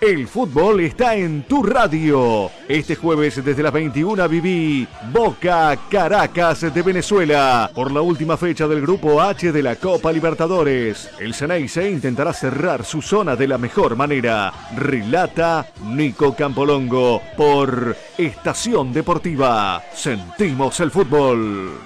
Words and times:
El 0.00 0.26
fútbol 0.28 0.80
está 0.80 1.14
en 1.14 1.42
tu 1.42 1.62
radio. 1.62 2.50
Este 2.66 2.96
jueves 2.96 3.44
desde 3.44 3.62
las 3.62 3.72
21 3.72 4.26
viví 4.30 4.88
Boca 5.12 5.76
Caracas 5.90 6.72
de 6.72 6.82
Venezuela 6.82 7.70
por 7.74 7.92
la 7.92 8.00
última 8.00 8.38
fecha 8.38 8.66
del 8.66 8.80
grupo 8.80 9.20
H 9.20 9.52
de 9.52 9.62
la 9.62 9.76
Copa 9.76 10.10
Libertadores. 10.10 11.10
El 11.18 11.34
Ceneice 11.34 11.90
intentará 11.90 12.32
cerrar 12.32 12.82
su 12.82 13.02
zona 13.02 13.36
de 13.36 13.46
la 13.46 13.58
mejor 13.58 13.94
manera. 13.94 14.50
Relata 14.74 15.66
Nico 15.84 16.34
Campolongo 16.34 17.20
por 17.36 17.94
Estación 18.16 18.94
Deportiva. 18.94 19.82
Sentimos 19.92 20.80
el 20.80 20.90
fútbol. 20.90 21.78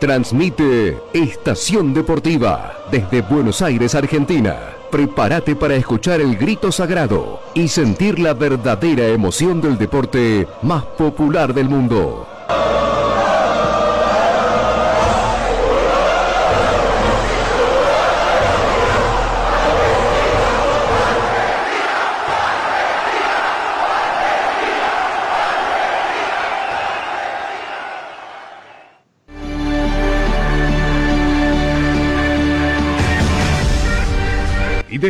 Transmite 0.00 0.98
Estación 1.12 1.92
Deportiva 1.92 2.72
desde 2.90 3.20
Buenos 3.20 3.60
Aires, 3.60 3.94
Argentina. 3.94 4.56
Prepárate 4.90 5.54
para 5.54 5.74
escuchar 5.74 6.22
el 6.22 6.38
grito 6.38 6.72
sagrado 6.72 7.38
y 7.52 7.68
sentir 7.68 8.18
la 8.18 8.32
verdadera 8.32 9.08
emoción 9.08 9.60
del 9.60 9.76
deporte 9.76 10.48
más 10.62 10.84
popular 10.84 11.52
del 11.52 11.68
mundo. 11.68 12.29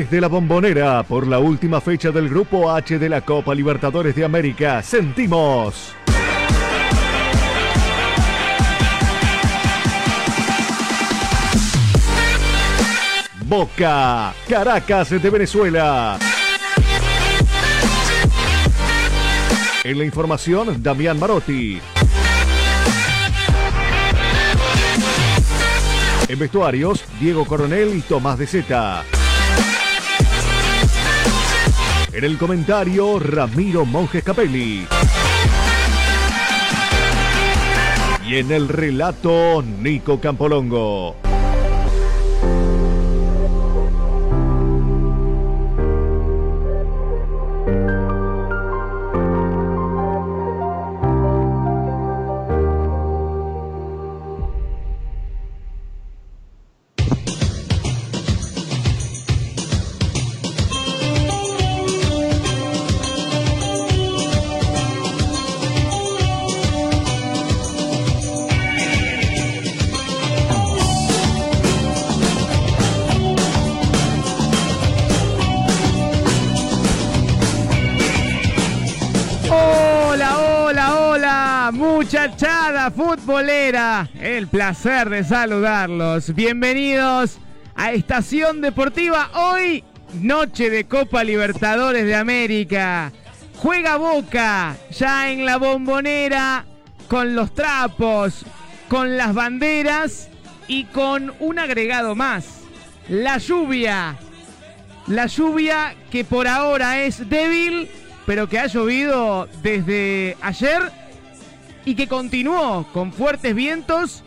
Desde 0.01 0.19
la 0.19 0.29
bombonera 0.29 1.03
por 1.03 1.27
la 1.27 1.41
última 1.41 1.79
fecha 1.79 2.11
del 2.11 2.31
Grupo 2.31 2.71
H 2.71 2.99
de 2.99 3.07
la 3.07 3.21
Copa 3.21 3.55
Libertadores 3.55 4.15
de 4.15 4.25
América, 4.25 4.83
sentimos. 4.83 5.95
Boca, 13.45 14.33
Caracas 14.49 15.11
de 15.11 15.29
Venezuela. 15.29 16.19
En 19.85 19.99
la 19.99 20.05
información, 20.07 20.83
Damián 20.83 21.21
Marotti. 21.21 21.79
En 26.27 26.39
vestuarios, 26.39 27.05
Diego 27.21 27.45
Coronel 27.45 27.95
y 27.97 28.01
Tomás 28.01 28.39
de 28.39 28.47
Zeta. 28.47 29.05
En 32.13 32.25
el 32.25 32.39
comentario, 32.39 33.21
Ramiro 33.21 33.87
Monjes 33.87 34.25
Capelli. 34.25 34.87
Y 38.27 38.37
en 38.37 38.51
el 38.51 38.69
relato, 38.69 39.63
Nico 39.63 40.21
Campolongo. 40.21 41.17
El 84.19 84.47
placer 84.47 85.11
de 85.11 85.25
saludarlos. 85.25 86.35
Bienvenidos 86.35 87.39
a 87.75 87.93
Estación 87.93 88.61
Deportiva. 88.61 89.31
Hoy, 89.35 89.85
noche 90.15 90.71
de 90.71 90.85
Copa 90.85 91.23
Libertadores 91.23 92.07
de 92.07 92.15
América. 92.15 93.13
Juega 93.57 93.97
Boca 93.97 94.77
ya 94.91 95.31
en 95.31 95.45
la 95.45 95.59
bombonera 95.59 96.65
con 97.09 97.35
los 97.35 97.55
trapos, 97.55 98.45
con 98.89 99.19
las 99.19 99.35
banderas 99.35 100.29
y 100.67 100.85
con 100.85 101.35
un 101.39 101.59
agregado 101.59 102.15
más. 102.15 102.61
La 103.09 103.37
lluvia. 103.37 104.17
La 105.09 105.27
lluvia 105.27 105.95
que 106.11 106.25
por 106.25 106.49
ahora 106.49 107.03
es 107.03 107.29
débil, 107.29 107.91
pero 108.25 108.49
que 108.49 108.59
ha 108.59 108.67
llovido 108.67 109.47
desde 109.63 110.37
ayer 110.41 111.00
y 111.85 111.95
que 111.95 112.09
continuó 112.09 112.87
con 112.93 113.13
fuertes 113.13 113.55
vientos, 113.55 114.23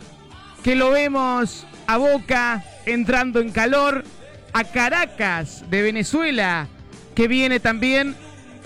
que 0.62 0.74
lo 0.74 0.90
vemos 0.90 1.66
a 1.86 1.96
Boca 1.96 2.64
entrando 2.86 3.40
en 3.40 3.50
calor, 3.50 4.04
a 4.52 4.64
Caracas 4.64 5.64
de 5.68 5.82
Venezuela, 5.82 6.68
que 7.14 7.28
viene 7.28 7.60
también 7.60 8.16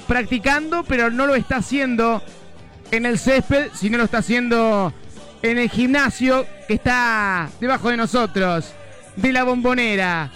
practicando, 0.06 0.84
pero 0.84 1.10
no 1.10 1.26
lo 1.26 1.34
está 1.34 1.56
haciendo 1.56 2.22
en 2.91 3.06
el 3.06 3.19
césped, 3.19 3.71
sino 3.75 3.99
lo 3.99 4.04
está 4.04 4.19
haciendo 4.19 4.93
en 5.43 5.59
el 5.59 5.70
gimnasio 5.70 6.47
que 6.66 6.75
está 6.75 7.50
debajo 7.60 7.91
de 7.91 7.97
nosotros, 7.97 8.72
de 9.16 9.32
la 9.32 9.44
bombonera. 9.44 10.31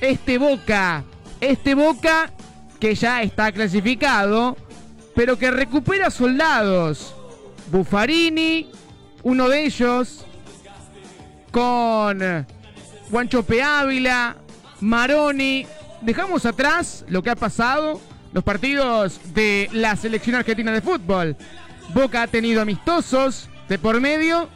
Este 0.00 0.38
Boca, 0.38 1.04
este 1.40 1.74
Boca 1.74 2.30
que 2.78 2.94
ya 2.94 3.22
está 3.22 3.52
clasificado, 3.52 4.56
pero 5.14 5.38
que 5.38 5.50
recupera 5.50 6.10
soldados 6.10 7.14
Buffarini, 7.68 8.68
uno 9.22 9.48
de 9.48 9.64
ellos, 9.64 10.24
con 11.50 12.46
Guanchope 13.10 13.62
Ávila, 13.62 14.36
Maroni. 14.80 15.66
Dejamos 16.00 16.46
atrás 16.46 17.04
lo 17.08 17.22
que 17.22 17.30
ha 17.30 17.36
pasado, 17.36 18.00
los 18.32 18.44
partidos 18.44 19.20
de 19.34 19.68
la 19.72 19.96
selección 19.96 20.36
argentina 20.36 20.72
de 20.72 20.80
fútbol. 20.80 21.36
Boca 21.94 22.22
ha 22.22 22.26
tenido 22.26 22.60
amistosos 22.60 23.48
de 23.68 23.78
por 23.78 24.00
medio 24.00 24.48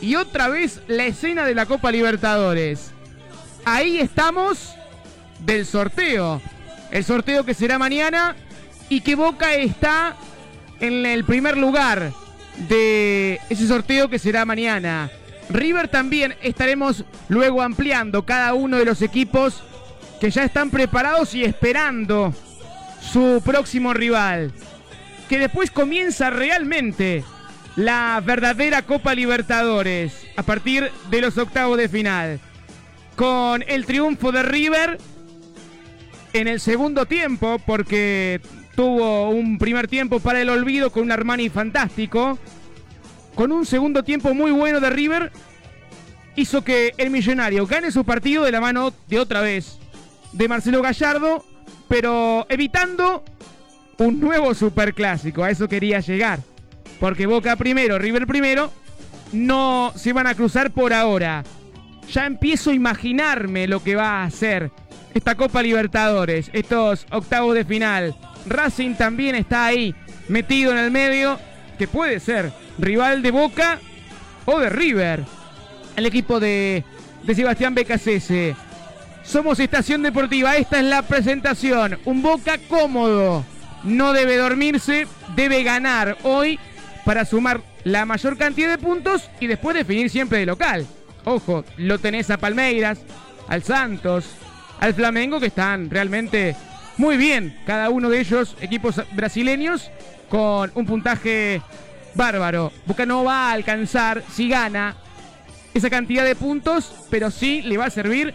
y 0.00 0.16
otra 0.16 0.48
vez 0.48 0.80
la 0.88 1.06
escena 1.06 1.44
de 1.44 1.54
la 1.54 1.66
Copa 1.66 1.92
Libertadores. 1.92 2.90
Ahí 3.64 3.98
estamos 3.98 4.74
del 5.40 5.66
sorteo. 5.66 6.40
El 6.90 7.04
sorteo 7.04 7.44
que 7.44 7.54
será 7.54 7.78
mañana 7.78 8.34
y 8.88 9.00
que 9.00 9.14
Boca 9.14 9.54
está 9.54 10.16
en 10.80 11.04
el 11.04 11.24
primer 11.24 11.56
lugar 11.56 12.12
de 12.68 13.40
ese 13.48 13.66
sorteo 13.66 14.08
que 14.08 14.18
será 14.18 14.44
mañana. 14.44 15.10
River 15.50 15.88
también 15.88 16.34
estaremos 16.42 17.04
luego 17.28 17.62
ampliando 17.62 18.24
cada 18.24 18.54
uno 18.54 18.76
de 18.76 18.84
los 18.84 19.02
equipos 19.02 19.62
que 20.20 20.30
ya 20.30 20.44
están 20.44 20.70
preparados 20.70 21.34
y 21.34 21.44
esperando 21.44 22.34
su 23.00 23.40
próximo 23.44 23.94
rival. 23.94 24.52
Que 25.28 25.38
después 25.38 25.70
comienza 25.70 26.30
realmente 26.30 27.24
la 27.76 28.20
verdadera 28.24 28.82
Copa 28.82 29.14
Libertadores 29.14 30.26
a 30.36 30.42
partir 30.42 30.90
de 31.10 31.20
los 31.20 31.38
octavos 31.38 31.78
de 31.78 31.88
final. 31.88 32.40
Con 33.14 33.64
el 33.66 33.86
triunfo 33.86 34.32
de 34.32 34.42
River 34.42 34.98
en 36.32 36.48
el 36.48 36.60
segundo 36.60 37.06
tiempo, 37.06 37.60
porque 37.64 38.40
tuvo 38.78 39.30
un 39.30 39.58
primer 39.58 39.88
tiempo 39.88 40.20
para 40.20 40.40
el 40.40 40.48
olvido 40.48 40.92
con 40.92 41.02
un 41.02 41.10
Armani 41.10 41.48
fantástico. 41.48 42.38
Con 43.34 43.50
un 43.50 43.66
segundo 43.66 44.04
tiempo 44.04 44.34
muy 44.34 44.52
bueno 44.52 44.78
de 44.78 44.88
River, 44.88 45.32
hizo 46.36 46.62
que 46.62 46.94
el 46.96 47.10
millonario 47.10 47.66
gane 47.66 47.90
su 47.90 48.04
partido 48.04 48.44
de 48.44 48.52
la 48.52 48.60
mano 48.60 48.92
de 49.08 49.18
otra 49.18 49.40
vez 49.40 49.80
de 50.30 50.46
Marcelo 50.46 50.80
Gallardo, 50.80 51.44
pero 51.88 52.46
evitando 52.48 53.24
un 53.98 54.20
nuevo 54.20 54.54
superclásico. 54.54 55.42
A 55.42 55.50
eso 55.50 55.68
quería 55.68 55.98
llegar. 55.98 56.38
Porque 57.00 57.26
Boca 57.26 57.56
primero, 57.56 57.98
River 57.98 58.28
primero, 58.28 58.70
no 59.32 59.92
se 59.96 60.12
van 60.12 60.28
a 60.28 60.36
cruzar 60.36 60.70
por 60.70 60.92
ahora. 60.92 61.42
Ya 62.12 62.26
empiezo 62.26 62.70
a 62.70 62.74
imaginarme 62.74 63.66
lo 63.66 63.82
que 63.82 63.96
va 63.96 64.22
a 64.22 64.24
hacer 64.26 64.70
esta 65.14 65.34
Copa 65.34 65.64
Libertadores, 65.64 66.48
estos 66.52 67.08
octavos 67.10 67.56
de 67.56 67.64
final. 67.64 68.14
Racing 68.50 68.94
también 68.94 69.34
está 69.34 69.66
ahí 69.66 69.94
metido 70.28 70.72
en 70.72 70.78
el 70.78 70.90
medio, 70.90 71.38
que 71.78 71.88
puede 71.88 72.20
ser 72.20 72.52
rival 72.78 73.22
de 73.22 73.30
Boca 73.30 73.78
o 74.44 74.58
de 74.58 74.68
River. 74.68 75.24
El 75.96 76.06
equipo 76.06 76.40
de, 76.40 76.84
de 77.22 77.34
Sebastián 77.34 77.74
Becasese. 77.74 78.54
Somos 79.24 79.58
Estación 79.60 80.02
Deportiva, 80.02 80.56
esta 80.56 80.78
es 80.78 80.84
la 80.84 81.02
presentación. 81.02 81.98
Un 82.04 82.22
Boca 82.22 82.58
cómodo. 82.68 83.44
No 83.84 84.12
debe 84.12 84.36
dormirse, 84.36 85.06
debe 85.36 85.62
ganar 85.62 86.16
hoy 86.22 86.58
para 87.04 87.24
sumar 87.24 87.60
la 87.84 88.04
mayor 88.04 88.36
cantidad 88.36 88.68
de 88.68 88.78
puntos 88.78 89.30
y 89.40 89.46
después 89.46 89.76
definir 89.76 90.10
siempre 90.10 90.38
de 90.38 90.46
local. 90.46 90.86
Ojo, 91.24 91.64
lo 91.76 91.98
tenés 91.98 92.30
a 92.30 92.38
Palmeiras, 92.38 93.00
al 93.48 93.62
Santos, 93.62 94.26
al 94.80 94.94
Flamengo 94.94 95.40
que 95.40 95.46
están 95.46 95.90
realmente 95.90 96.56
muy 96.98 97.16
bien. 97.16 97.56
Cada 97.64 97.88
uno 97.90 98.10
de 98.10 98.20
ellos, 98.20 98.56
equipos 98.60 99.00
brasileños, 99.12 99.90
con 100.28 100.70
un 100.74 100.84
puntaje 100.84 101.62
bárbaro. 102.14 102.72
Boca 102.84 103.06
no 103.06 103.24
va 103.24 103.48
a 103.48 103.52
alcanzar, 103.52 104.22
si 104.30 104.48
gana, 104.48 104.96
esa 105.72 105.88
cantidad 105.88 106.24
de 106.24 106.34
puntos, 106.34 106.92
pero 107.08 107.30
sí 107.30 107.62
le 107.62 107.78
va 107.78 107.86
a 107.86 107.90
servir 107.90 108.34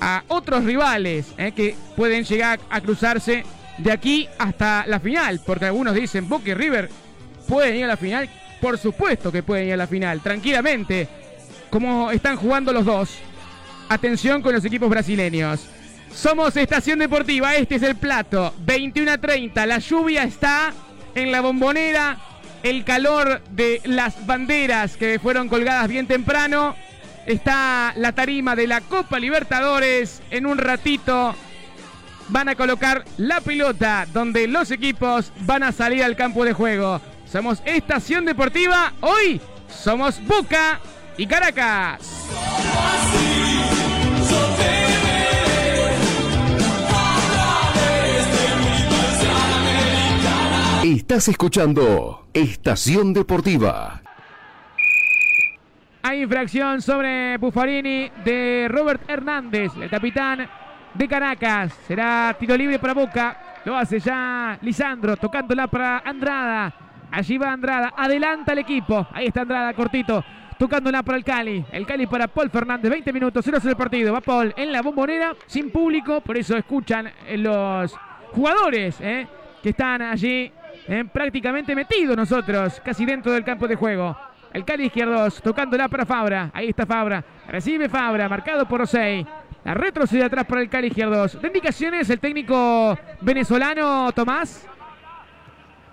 a 0.00 0.24
otros 0.28 0.64
rivales 0.64 1.26
eh, 1.38 1.52
que 1.52 1.76
pueden 1.96 2.24
llegar 2.24 2.60
a 2.70 2.80
cruzarse 2.80 3.44
de 3.78 3.92
aquí 3.92 4.28
hasta 4.38 4.84
la 4.86 4.98
final. 4.98 5.40
Porque 5.44 5.66
algunos 5.66 5.94
dicen, 5.94 6.28
Boca 6.28 6.50
y 6.50 6.54
River 6.54 6.88
pueden 7.46 7.76
ir 7.76 7.84
a 7.84 7.88
la 7.88 7.96
final. 7.96 8.28
Por 8.60 8.78
supuesto 8.78 9.30
que 9.30 9.42
pueden 9.42 9.68
ir 9.68 9.74
a 9.74 9.76
la 9.76 9.86
final, 9.86 10.20
tranquilamente. 10.20 11.08
Como 11.70 12.10
están 12.10 12.36
jugando 12.36 12.72
los 12.72 12.84
dos. 12.84 13.10
Atención 13.88 14.42
con 14.42 14.54
los 14.54 14.64
equipos 14.64 14.88
brasileños. 14.88 15.68
Somos 16.16 16.56
Estación 16.56 16.98
Deportiva, 16.98 17.54
este 17.56 17.74
es 17.74 17.82
el 17.82 17.94
plato. 17.94 18.54
21 18.60 19.12
a 19.12 19.18
30, 19.18 19.66
la 19.66 19.78
lluvia 19.78 20.22
está 20.22 20.72
en 21.14 21.30
la 21.30 21.42
bombonera. 21.42 22.16
El 22.62 22.84
calor 22.84 23.42
de 23.50 23.82
las 23.84 24.26
banderas 24.26 24.96
que 24.96 25.18
fueron 25.18 25.48
colgadas 25.50 25.88
bien 25.88 26.06
temprano. 26.06 26.74
Está 27.26 27.92
la 27.96 28.12
tarima 28.12 28.56
de 28.56 28.66
la 28.66 28.80
Copa 28.80 29.20
Libertadores. 29.20 30.22
En 30.30 30.46
un 30.46 30.56
ratito 30.56 31.36
van 32.28 32.48
a 32.48 32.54
colocar 32.54 33.04
la 33.18 33.42
pelota 33.42 34.06
donde 34.10 34.48
los 34.48 34.70
equipos 34.70 35.32
van 35.40 35.64
a 35.64 35.70
salir 35.70 36.02
al 36.02 36.16
campo 36.16 36.46
de 36.46 36.54
juego. 36.54 36.98
Somos 37.30 37.60
Estación 37.66 38.24
Deportiva. 38.24 38.94
Hoy 39.02 39.38
somos 39.68 40.18
Boca 40.26 40.80
y 41.18 41.26
Caracas. 41.26 42.00
Estás 50.86 51.26
escuchando 51.26 52.28
Estación 52.32 53.12
Deportiva. 53.12 54.02
Hay 56.00 56.22
infracción 56.22 56.80
sobre 56.80 57.36
Buffarini 57.38 58.08
de 58.24 58.68
Robert 58.70 59.02
Hernández, 59.10 59.72
el 59.82 59.90
capitán 59.90 60.48
de 60.94 61.08
Caracas. 61.08 61.76
Será 61.88 62.36
tiro 62.38 62.56
libre 62.56 62.78
para 62.78 62.94
Boca. 62.94 63.60
Lo 63.64 63.76
hace 63.76 63.98
ya 63.98 64.60
Lisandro, 64.62 65.16
tocándola 65.16 65.66
para 65.66 65.98
Andrada. 65.98 66.72
Allí 67.10 67.36
va 67.36 67.50
Andrada, 67.50 67.92
adelanta 67.96 68.52
el 68.52 68.60
equipo. 68.60 69.08
Ahí 69.10 69.26
está 69.26 69.40
Andrada, 69.40 69.74
cortito. 69.74 70.24
Tocándola 70.56 71.02
para 71.02 71.18
el 71.18 71.24
Cali. 71.24 71.64
El 71.72 71.84
Cali 71.84 72.06
para 72.06 72.28
Paul 72.28 72.48
Fernández. 72.48 72.88
20 72.92 73.12
minutos, 73.12 73.44
0 73.44 73.58
el 73.64 73.76
partido. 73.76 74.12
Va 74.12 74.20
Paul 74.20 74.54
en 74.56 74.70
la 74.70 74.82
bombonera, 74.82 75.34
sin 75.48 75.72
público. 75.72 76.20
Por 76.20 76.36
eso 76.36 76.56
escuchan 76.56 77.10
los 77.38 77.92
jugadores 78.30 79.00
eh, 79.00 79.26
que 79.60 79.70
están 79.70 80.00
allí 80.00 80.52
prácticamente 81.12 81.74
metidos 81.74 82.16
nosotros, 82.16 82.80
casi 82.84 83.04
dentro 83.04 83.32
del 83.32 83.44
campo 83.44 83.66
de 83.66 83.74
juego. 83.76 84.16
El 84.52 84.64
Cali 84.64 84.86
izquierdos, 84.86 85.42
tocándola 85.42 85.88
para 85.88 86.06
Fabra. 86.06 86.50
Ahí 86.54 86.68
está 86.68 86.86
Fabra. 86.86 87.24
Recibe 87.48 87.88
Fabra, 87.88 88.28
marcado 88.28 88.66
por 88.66 88.82
Osei. 88.82 89.26
La 89.64 89.74
retrocede 89.74 90.24
atrás 90.24 90.46
para 90.46 90.60
el 90.62 90.68
Cali 90.68 90.86
izquierdos. 90.88 91.40
¿De 91.40 91.48
indicaciones 91.48 92.08
el 92.08 92.20
técnico 92.20 92.98
venezolano 93.20 94.12
Tomás? 94.12 94.66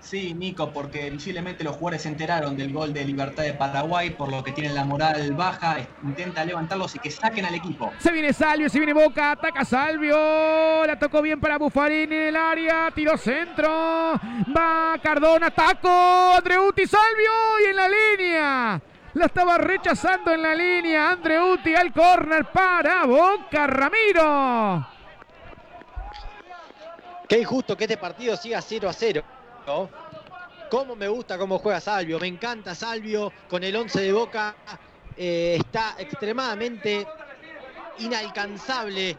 Sí, 0.04 0.34
Nico, 0.34 0.70
porque 0.70 1.10
posiblemente 1.10 1.64
los 1.64 1.76
jugadores 1.76 2.02
se 2.02 2.08
enteraron 2.08 2.58
del 2.58 2.74
gol 2.74 2.92
de 2.92 3.06
Libertad 3.06 3.42
de 3.42 3.54
Paraguay, 3.54 4.10
por 4.10 4.30
lo 4.30 4.44
que 4.44 4.52
tienen 4.52 4.74
la 4.74 4.84
moral 4.84 5.32
baja, 5.32 5.78
intenta 6.02 6.44
levantarlos 6.44 6.94
y 6.94 6.98
que 6.98 7.10
saquen 7.10 7.46
al 7.46 7.54
equipo. 7.54 7.90
Se 7.98 8.12
viene 8.12 8.34
Salvio, 8.34 8.68
se 8.68 8.78
viene 8.78 8.92
Boca, 8.92 9.30
ataca 9.30 9.64
Salvio, 9.64 10.86
la 10.86 10.98
tocó 10.98 11.22
bien 11.22 11.40
para 11.40 11.56
Buffarini 11.56 12.14
en 12.16 12.22
el 12.28 12.36
área, 12.36 12.90
tiro 12.94 13.16
centro, 13.16 14.20
va 14.54 14.98
Cardona, 15.02 15.50
taco, 15.50 16.34
Andreuti, 16.36 16.86
Salvio 16.86 17.32
y 17.64 17.70
en 17.70 17.76
la 17.76 17.88
línea. 17.88 18.82
La 19.14 19.24
estaba 19.24 19.56
rechazando 19.56 20.32
en 20.34 20.42
la 20.42 20.54
línea 20.54 21.12
Andreuti 21.12 21.74
al 21.74 21.94
córner 21.94 22.44
para 22.52 23.06
Boca 23.06 23.66
Ramiro. 23.66 24.86
Qué 27.26 27.40
injusto 27.40 27.74
que 27.74 27.84
este 27.84 27.96
partido 27.96 28.36
siga 28.36 28.60
0 28.60 28.86
a 28.86 28.92
0. 28.92 29.24
Cómo 29.66 30.96
me 30.96 31.08
gusta 31.08 31.38
cómo 31.38 31.58
juega 31.58 31.80
Salvio, 31.80 32.18
me 32.18 32.26
encanta 32.26 32.74
Salvio 32.74 33.32
con 33.48 33.64
el 33.64 33.74
11 33.74 34.00
de 34.00 34.12
Boca. 34.12 34.54
Eh, 35.16 35.56
está 35.58 35.94
extremadamente 35.98 37.06
inalcanzable 37.98 39.16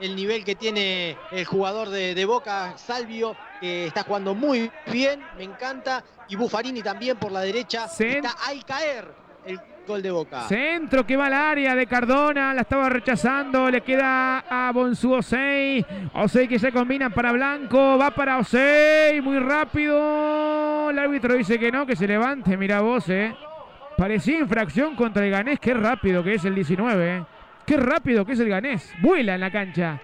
el 0.00 0.16
nivel 0.16 0.44
que 0.44 0.54
tiene 0.54 1.16
el 1.30 1.44
jugador 1.44 1.88
de, 1.88 2.24
Boca, 2.24 2.76
Salvio, 2.78 3.36
que 3.60 3.86
está 3.86 4.02
jugando 4.04 4.34
muy 4.34 4.70
bien, 4.86 5.24
me 5.36 5.44
encanta. 5.44 6.04
Y 6.28 6.36
Buffarini 6.36 6.82
también 6.82 7.16
por 7.16 7.30
la 7.32 7.40
derecha, 7.40 7.86
está 7.86 8.36
al 8.46 8.64
caer 8.64 9.12
el 9.44 9.60
gol 9.86 10.02
de 10.02 10.10
Boca. 10.10 10.42
Centro 10.48 11.06
que 11.06 11.16
va 11.16 11.26
al 11.26 11.34
área 11.34 11.74
de 11.74 11.86
Cardona, 11.86 12.54
la 12.54 12.62
estaba 12.62 12.88
rechazando, 12.88 13.70
le 13.70 13.82
queda 13.82 14.38
a 14.40 14.72
Bonsu 14.72 15.12
Osei. 15.12 15.84
Osei 16.14 16.48
que 16.48 16.58
se 16.58 16.72
combina 16.72 17.10
para 17.10 17.32
Blanco, 17.32 17.98
va 17.98 18.10
para 18.10 18.38
Osei, 18.38 19.20
muy 19.20 19.38
rápido. 19.38 20.90
El 20.90 20.98
árbitro 20.98 21.34
dice 21.34 21.58
que 21.58 21.70
no, 21.70 21.86
que 21.86 21.96
se 21.96 22.06
levante, 22.06 22.56
mira 22.56 22.80
vos, 22.80 23.08
eh. 23.08 23.34
Parecía 23.96 24.38
infracción 24.38 24.96
contra 24.96 25.24
el 25.24 25.30
Ganés, 25.30 25.60
qué 25.60 25.74
rápido 25.74 26.22
que 26.22 26.34
es 26.34 26.44
el 26.44 26.54
19, 26.54 27.16
eh. 27.16 27.24
Qué 27.66 27.76
rápido 27.76 28.24
que 28.24 28.32
es 28.32 28.40
el 28.40 28.48
Ganés, 28.48 28.92
vuela 29.00 29.34
en 29.34 29.40
la 29.40 29.50
cancha. 29.50 30.00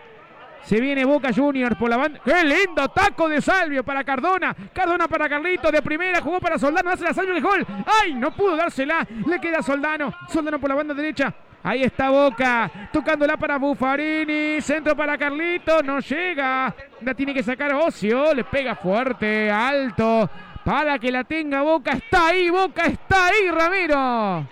Se 0.64 0.80
viene 0.80 1.04
Boca 1.04 1.32
Juniors 1.32 1.76
por 1.76 1.90
la 1.90 1.96
banda. 1.96 2.20
¡Qué 2.24 2.44
lindo 2.44 2.88
taco 2.88 3.28
de 3.28 3.40
Salvio 3.40 3.82
para 3.84 4.04
Cardona! 4.04 4.54
Cardona 4.72 5.08
para 5.08 5.28
Carlito 5.28 5.70
de 5.70 5.82
primera. 5.82 6.20
Jugó 6.20 6.40
para 6.40 6.58
Soldano. 6.58 6.90
Hace 6.90 7.04
la 7.04 7.14
Salvio 7.14 7.34
el 7.34 7.42
gol. 7.42 7.66
¡Ay! 7.86 8.14
No 8.14 8.30
pudo 8.30 8.56
dársela. 8.56 9.06
Le 9.26 9.40
queda 9.40 9.62
Soldano. 9.62 10.12
Soldano 10.28 10.60
por 10.60 10.68
la 10.68 10.76
banda 10.76 10.94
derecha. 10.94 11.32
Ahí 11.62 11.82
está 11.82 12.10
Boca. 12.10 12.70
Tocándola 12.92 13.36
para 13.36 13.58
Buffarini. 13.58 14.60
Centro 14.60 14.96
para 14.96 15.18
Carlito. 15.18 15.82
No 15.82 16.00
llega. 16.00 16.74
La 17.00 17.14
tiene 17.14 17.34
que 17.34 17.42
sacar 17.42 17.74
Ocio. 17.74 18.34
Le 18.34 18.44
pega 18.44 18.76
fuerte. 18.76 19.50
Alto. 19.50 20.28
Para 20.64 20.98
que 20.98 21.10
la 21.10 21.24
tenga 21.24 21.62
Boca. 21.62 21.92
Está 21.92 22.28
ahí. 22.28 22.50
Boca 22.50 22.84
está 22.86 23.26
ahí, 23.28 23.50
Ramiro. 23.50 24.46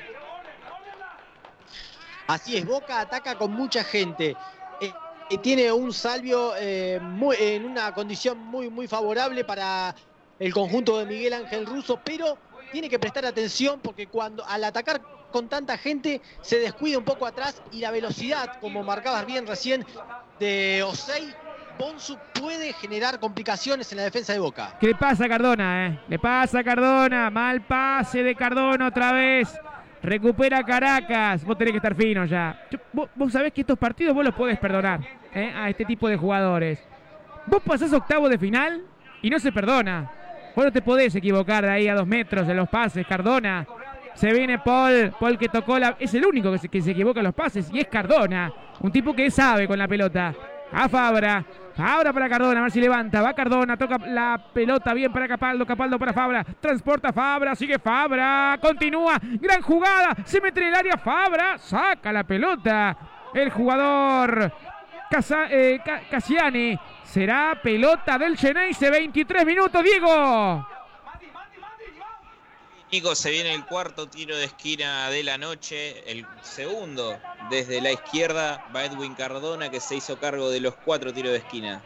Así 2.26 2.56
es. 2.56 2.66
Boca 2.66 3.00
ataca 3.00 3.36
con 3.36 3.52
mucha 3.52 3.84
gente 3.84 4.36
tiene 5.36 5.70
un 5.70 5.92
Salvio 5.92 6.54
eh, 6.56 6.98
en 7.38 7.64
una 7.66 7.92
condición 7.92 8.38
muy, 8.38 8.70
muy 8.70 8.88
favorable 8.88 9.44
para 9.44 9.94
el 10.38 10.54
conjunto 10.54 10.98
de 10.98 11.04
Miguel 11.04 11.34
Ángel 11.34 11.66
Russo, 11.66 12.00
pero 12.02 12.38
tiene 12.72 12.88
que 12.88 12.98
prestar 12.98 13.26
atención 13.26 13.80
porque 13.82 14.06
cuando 14.06 14.44
al 14.46 14.64
atacar 14.64 15.02
con 15.30 15.48
tanta 15.48 15.76
gente 15.76 16.22
se 16.40 16.58
descuida 16.58 16.98
un 16.98 17.04
poco 17.04 17.26
atrás 17.26 17.62
y 17.72 17.80
la 17.80 17.90
velocidad, 17.90 18.58
como 18.60 18.82
marcabas 18.82 19.26
bien 19.26 19.46
recién, 19.46 19.84
de 20.38 20.82
Osei, 20.82 21.34
Bonsu 21.78 22.18
puede 22.34 22.72
generar 22.72 23.20
complicaciones 23.20 23.90
en 23.92 23.98
la 23.98 24.04
defensa 24.04 24.32
de 24.32 24.38
Boca. 24.40 24.76
¿Qué 24.80 24.88
le 24.88 24.94
pasa 24.94 25.26
a 25.26 25.28
Cardona? 25.28 25.86
Eh? 25.86 26.00
Le 26.08 26.18
pasa 26.18 26.64
Cardona, 26.64 27.30
mal 27.30 27.60
pase 27.62 28.22
de 28.22 28.34
Cardona 28.34 28.88
otra 28.88 29.12
vez. 29.12 29.48
Recupera 30.02 30.62
Caracas. 30.62 31.44
Vos 31.44 31.56
tenés 31.58 31.72
que 31.72 31.78
estar 31.78 31.94
fino 31.94 32.24
ya. 32.24 32.60
vos, 32.92 33.32
sabés 33.32 33.52
que 33.52 33.62
estos 33.62 33.78
partidos 33.78 34.14
vos 34.14 34.24
los 34.24 34.34
podés 34.34 34.58
perdonar 34.58 35.00
¿eh? 35.34 35.52
a 35.54 35.68
este 35.68 35.84
tipo 35.84 36.08
de 36.08 36.16
jugadores. 36.16 36.82
Vos 37.46 37.62
pasás 37.64 37.92
octavo 37.92 38.28
de 38.28 38.38
final 38.38 38.82
y 39.22 39.30
no 39.30 39.38
se 39.38 39.52
perdona. 39.52 40.10
Vos 40.54 40.64
no 40.64 40.72
te 40.72 40.82
podés 40.82 41.14
equivocar 41.14 41.64
de 41.64 41.70
ahí 41.70 41.88
a 41.88 41.94
dos 41.94 42.06
metros 42.06 42.46
de 42.46 42.54
los 42.54 42.68
pases. 42.68 43.06
Cardona. 43.06 43.66
Se 44.14 44.32
viene 44.32 44.58
Paul. 44.58 45.14
Paul 45.18 45.38
que 45.38 45.48
tocó 45.48 45.78
la. 45.78 45.96
Es 45.98 46.12
el 46.14 46.26
único 46.26 46.50
que 46.52 46.58
se, 46.58 46.68
que 46.68 46.82
se 46.82 46.90
equivoca 46.90 47.20
en 47.20 47.24
los 47.24 47.34
pases 47.34 47.70
y 47.72 47.78
es 47.78 47.86
Cardona. 47.86 48.52
Un 48.80 48.92
tipo 48.92 49.14
que 49.14 49.30
sabe 49.30 49.66
con 49.66 49.78
la 49.78 49.88
pelota. 49.88 50.34
A 50.72 50.88
Fabra. 50.88 51.44
Ahora 51.78 52.12
para 52.12 52.28
Cardona, 52.28 52.60
a 52.60 52.62
ver 52.64 52.72
si 52.72 52.80
levanta. 52.80 53.22
Va 53.22 53.34
Cardona, 53.34 53.76
toca 53.76 53.98
la 53.98 54.42
pelota 54.52 54.94
bien 54.94 55.12
para 55.12 55.28
Capaldo. 55.28 55.64
Capaldo 55.64 55.98
para 55.98 56.12
Fabra. 56.12 56.44
Transporta 56.44 57.12
Fabra, 57.12 57.54
sigue 57.54 57.78
Fabra. 57.78 58.58
Continúa. 58.60 59.18
Gran 59.22 59.62
jugada. 59.62 60.16
Se 60.24 60.40
mete 60.40 60.60
en 60.60 60.68
el 60.68 60.74
área 60.74 60.96
Fabra. 60.96 61.58
Saca 61.58 62.12
la 62.12 62.24
pelota. 62.24 62.96
El 63.34 63.50
jugador 63.50 64.52
eh, 65.50 65.80
Cassiani 66.10 66.78
Será 67.04 67.58
pelota 67.62 68.18
del 68.18 68.36
Geneise, 68.36 68.90
23 68.90 69.46
minutos, 69.46 69.82
Diego. 69.82 70.66
Nico, 72.90 73.14
se 73.14 73.30
viene 73.30 73.52
el 73.52 73.66
cuarto 73.66 74.08
tiro 74.08 74.34
de 74.34 74.44
esquina 74.44 75.10
de 75.10 75.22
la 75.22 75.36
noche, 75.36 76.10
el 76.10 76.24
segundo 76.40 77.18
desde 77.50 77.82
la 77.82 77.92
izquierda 77.92 78.64
va 78.74 78.86
Edwin 78.86 79.14
Cardona 79.14 79.70
que 79.70 79.78
se 79.78 79.96
hizo 79.96 80.18
cargo 80.18 80.48
de 80.48 80.60
los 80.60 80.74
cuatro 80.74 81.12
tiros 81.12 81.32
de 81.32 81.38
esquina. 81.38 81.82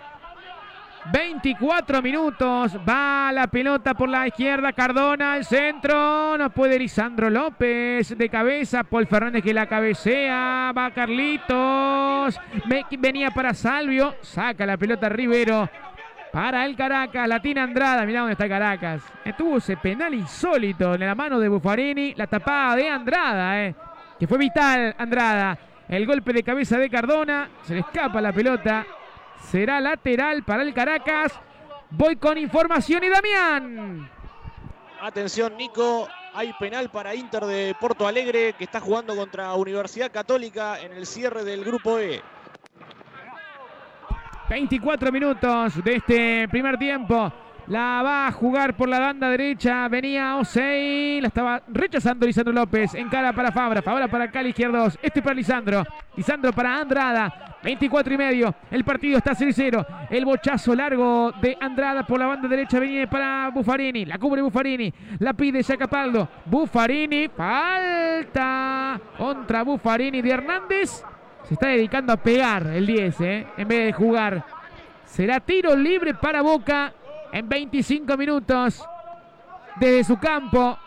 24 1.13 2.01
minutos, 2.01 2.77
va 2.89 3.33
la 3.33 3.49
pelota 3.49 3.95
por 3.95 4.09
la 4.09 4.29
izquierda, 4.29 4.73
Cardona 4.73 5.33
al 5.33 5.45
centro, 5.45 6.39
no 6.39 6.51
puede 6.51 6.79
Lisandro 6.79 7.29
López 7.29 8.17
de 8.17 8.29
cabeza, 8.29 8.85
Paul 8.85 9.09
Fernández 9.09 9.43
que 9.43 9.53
la 9.53 9.67
cabecea, 9.67 10.73
va 10.77 10.93
Carlitos, 10.95 12.39
venía 12.97 13.33
para 13.33 13.53
Salvio, 13.53 14.15
saca 14.21 14.65
la 14.65 14.77
pelota 14.77 15.09
Rivero, 15.09 15.69
para 16.33 16.65
el 16.65 16.75
Caracas, 16.75 17.29
Latina 17.29 17.63
Andrada, 17.63 18.07
mirá 18.07 18.21
dónde 18.21 18.33
está 18.33 18.49
Caracas. 18.49 19.03
Estuvo 19.23 19.59
ese 19.59 19.77
penal 19.77 20.15
insólito 20.15 20.95
en 20.95 21.01
la 21.01 21.15
mano 21.15 21.39
de 21.39 21.49
Buffarini, 21.49 22.15
la 22.15 22.27
tapada 22.27 22.75
de 22.75 22.89
Andrada, 22.89 23.63
eh, 23.63 23.75
que 24.19 24.27
fue 24.27 24.39
vital 24.39 24.95
Andrada. 24.97 25.59
El 25.87 26.07
golpe 26.07 26.33
de 26.33 26.43
cabeza 26.43 26.79
de 26.79 26.89
Cardona, 26.89 27.51
se 27.63 27.75
le 27.75 27.81
escapa 27.81 28.21
la 28.23 28.33
pelota, 28.33 28.87
será 29.43 29.79
lateral 29.79 30.43
para 30.43 30.63
el 30.63 30.73
Caracas. 30.73 31.39
Voy 31.91 32.17
con 32.17 32.39
información 32.39 33.05
y 33.05 33.09
Damián. 33.11 34.11
Atención 35.03 35.55
Nico, 35.59 36.09
hay 36.33 36.55
penal 36.55 36.89
para 36.89 37.15
Inter 37.15 37.45
de 37.45 37.77
Porto 37.79 38.07
Alegre 38.07 38.55
que 38.55 38.65
está 38.65 38.81
jugando 38.81 39.15
contra 39.15 39.53
Universidad 39.55 40.11
Católica 40.11 40.81
en 40.81 40.93
el 40.93 41.05
cierre 41.05 41.45
del 41.45 41.63
grupo 41.63 41.99
E. 41.99 42.23
24 44.49 45.13
minutos 45.13 45.83
de 45.83 45.97
este 45.97 46.49
primer 46.49 46.77
tiempo. 46.79 47.33
La 47.69 48.03
va 48.03 48.27
a 48.27 48.33
jugar 48.33 48.77
por 48.77 48.89
la 48.89 48.99
banda 48.99 49.29
derecha. 49.31 49.87
Venía 49.89 50.37
Osei. 50.37 51.21
La 51.21 51.29
estaba 51.29 51.63
rechazando 51.69 52.27
Lisandro 52.27 52.53
López. 52.53 52.95
En 52.95 53.09
cara 53.09 53.33
para 53.33 53.53
Fabra. 53.53 53.81
Fabra 53.81 54.09
para 54.09 54.31
Cali 54.31 54.49
izquierdos. 54.51 54.99
Este 55.01 55.23
para 55.23 55.35
Lisandro. 55.35 55.85
Lisandro 56.17 56.53
para 56.53 56.81
Andrada. 56.81 57.57
24 57.63 58.15
y 58.15 58.19
medio. 58.19 58.55
El 58.71 58.85
partido 58.85 59.19
está 59.19 59.33
0-0. 59.33 60.09
El 60.11 60.25
bochazo 60.25 60.75
largo 60.75 61.33
de 61.41 61.57
Andrada 61.61 62.05
por 62.05 62.19
la 62.19 62.27
banda 62.27 62.49
derecha. 62.49 62.81
Venía 62.81 63.09
para 63.09 63.51
Buffarini. 63.51 64.07
La 64.07 64.19
cubre 64.19 64.43
Buffarini. 64.43 64.93
La 65.21 65.33
pide 65.33 65.63
Capaldo. 65.77 66.29
Buffarini. 66.47 67.29
Falta 67.29 69.01
contra 69.17 69.63
Buffarini 69.63 70.21
de 70.21 70.31
Hernández. 70.31 71.05
Se 71.45 71.55
está 71.55 71.69
dedicando 71.69 72.13
a 72.13 72.17
pegar 72.17 72.67
el 72.67 72.87
10, 72.87 73.21
¿eh? 73.21 73.47
En 73.57 73.69
vez 73.69 73.87
de 73.87 73.93
jugar. 73.93 74.45
Será 75.05 75.41
tiro 75.41 75.77
libre 75.77 76.15
para 76.15 76.43
Boca 76.43 76.93
en 77.33 77.49
25 77.49 78.17
minutos 78.17 78.83
desde 79.77 80.05
su 80.05 80.19
campo. 80.19 80.79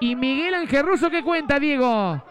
Y 0.00 0.14
Miguel 0.16 0.54
Ángel 0.54 0.86
Russo, 0.86 1.10
¿qué 1.10 1.22
cuenta, 1.22 1.58
Diego? 1.58 2.22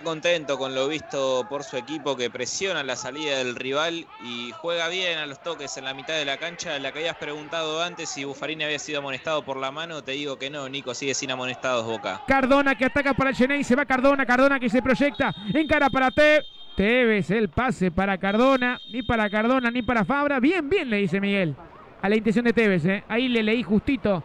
Contento 0.00 0.58
con 0.58 0.74
lo 0.74 0.88
visto 0.88 1.46
por 1.48 1.64
su 1.64 1.76
equipo 1.76 2.16
que 2.16 2.30
presiona 2.30 2.82
la 2.82 2.96
salida 2.96 3.38
del 3.38 3.56
rival 3.56 4.06
y 4.24 4.52
juega 4.52 4.88
bien 4.88 5.18
a 5.18 5.26
los 5.26 5.42
toques 5.42 5.76
en 5.76 5.84
la 5.84 5.94
mitad 5.94 6.14
de 6.14 6.24
la 6.24 6.38
cancha. 6.38 6.78
La 6.78 6.92
que 6.92 7.00
habías 7.00 7.16
preguntado 7.16 7.82
antes 7.82 8.08
si 8.08 8.24
Buffarini 8.24 8.64
había 8.64 8.78
sido 8.78 8.98
amonestado 8.98 9.44
por 9.44 9.56
la 9.56 9.70
mano, 9.70 10.02
te 10.02 10.12
digo 10.12 10.38
que 10.38 10.50
no, 10.50 10.68
Nico 10.68 10.94
sigue 10.94 11.14
sin 11.14 11.30
amonestados 11.30 11.84
Boca. 11.84 12.20
Cardona 12.26 12.74
que 12.74 12.86
ataca 12.86 13.14
para 13.14 13.30
el 13.30 13.64
se 13.64 13.76
va 13.76 13.84
Cardona, 13.84 14.26
Cardona 14.26 14.58
que 14.58 14.68
se 14.68 14.82
proyecta, 14.82 15.34
en 15.52 15.66
cara 15.66 15.90
para 15.90 16.10
Te. 16.10 16.44
Tevez 16.76 17.30
el 17.30 17.50
pase 17.50 17.90
para 17.90 18.16
Cardona, 18.16 18.80
ni 18.90 19.02
para 19.02 19.28
Cardona 19.28 19.70
ni 19.70 19.82
para 19.82 20.04
Fabra. 20.04 20.40
Bien, 20.40 20.66
bien 20.68 20.88
le 20.88 20.98
dice 20.98 21.20
Miguel. 21.20 21.54
A 22.00 22.08
la 22.08 22.16
intención 22.16 22.44
de 22.44 22.54
Tevez, 22.54 22.84
¿eh? 22.86 23.04
ahí 23.08 23.28
le 23.28 23.42
leí 23.42 23.62
justito. 23.62 24.22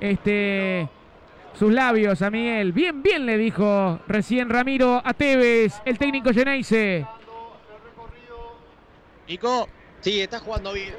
Este 0.00 0.88
sus 1.54 1.72
labios 1.72 2.20
a 2.22 2.30
Miguel. 2.30 2.72
Bien, 2.72 3.02
bien 3.02 3.26
le 3.26 3.38
dijo 3.38 4.00
recién 4.06 4.50
Ramiro 4.50 5.00
a 5.04 5.14
Tevez, 5.14 5.80
el 5.84 5.98
técnico 5.98 6.32
Geneise. 6.32 7.06
Nico, 9.28 9.68
sí, 10.00 10.20
está 10.20 10.38
jugando 10.40 10.72
bien. 10.72 10.94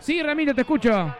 Sí, 0.00 0.22
Ramiro, 0.22 0.54
te 0.54 0.60
escucho. 0.60 1.14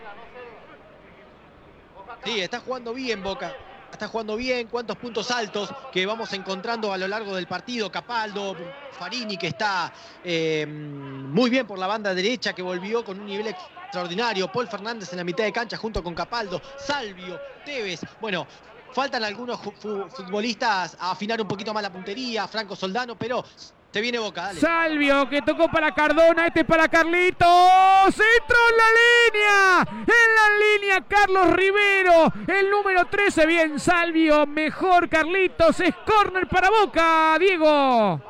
Sí, 2.25 2.41
está 2.41 2.61
jugando 2.61 2.95
bien 2.95 3.23
Boca. 3.23 3.55
Está 3.91 4.07
jugando 4.07 4.37
bien, 4.37 4.69
cuántos 4.69 4.97
puntos 4.99 5.31
altos 5.31 5.75
que 5.91 6.05
vamos 6.05 6.33
encontrando 6.35 6.93
a 6.93 6.99
lo 6.99 7.09
largo 7.09 7.35
del 7.35 7.47
partido. 7.47 7.91
Capaldo, 7.91 8.55
Farini 8.93 9.37
que 9.39 9.49
está 9.49 9.93
eh, 10.23 10.67
muy 10.67 11.49
bien 11.49 11.67
por 11.67 11.79
la 11.79 11.87
banda 11.87 12.15
derecha, 12.15 12.53
que 12.53 12.63
volvió 12.63 13.03
con 13.03 13.19
un 13.19 13.27
nivel 13.27 13.47
extraordinario. 13.89 14.53
Paul 14.53 14.69
Fernández 14.69 15.11
en 15.13 15.19
la 15.19 15.25
mitad 15.25 15.45
de 15.45 15.53
cancha 15.53 15.77
junto 15.77 16.03
con 16.03 16.15
Capaldo, 16.15 16.61
Salvio, 16.79 17.41
Tevez. 17.65 18.01
Bueno, 18.21 18.47
faltan 18.93 19.25
algunos 19.25 19.59
futbolistas 19.61 20.97
a 21.01 21.13
afinar 21.13 21.41
un 21.41 21.49
poquito 21.49 21.73
más 21.73 21.83
la 21.83 21.91
puntería, 21.91 22.47
Franco 22.47 22.77
Soldano, 22.77 23.17
pero 23.17 23.43
te 23.91 24.03
viene 24.03 24.19
Boca, 24.19 24.43
dale. 24.43 24.61
Salvio 24.61 25.29
que 25.31 25.41
tocó 25.41 25.71
para 25.71 25.95
Cardona, 25.95 26.49
este 26.49 26.67
para 26.67 26.87
Carlitos. 26.89 28.15
Centro 28.15 28.59
en 28.71 28.77
la 28.77 28.89
línea. 29.01 30.05
En 30.07 30.35
la 30.35 30.49
línea 30.67 31.05
Carlos 31.09 31.51
Rivero. 31.53 32.33
El 32.47 32.71
número 32.71 33.07
13, 33.07 33.47
bien 33.47 33.81
Salvio. 33.81 34.47
Mejor 34.47 35.09
Carlitos. 35.09 35.81
Es 35.81 35.95
córner 36.05 36.47
para 36.47 36.69
Boca, 36.69 37.37
Diego. 37.41 38.21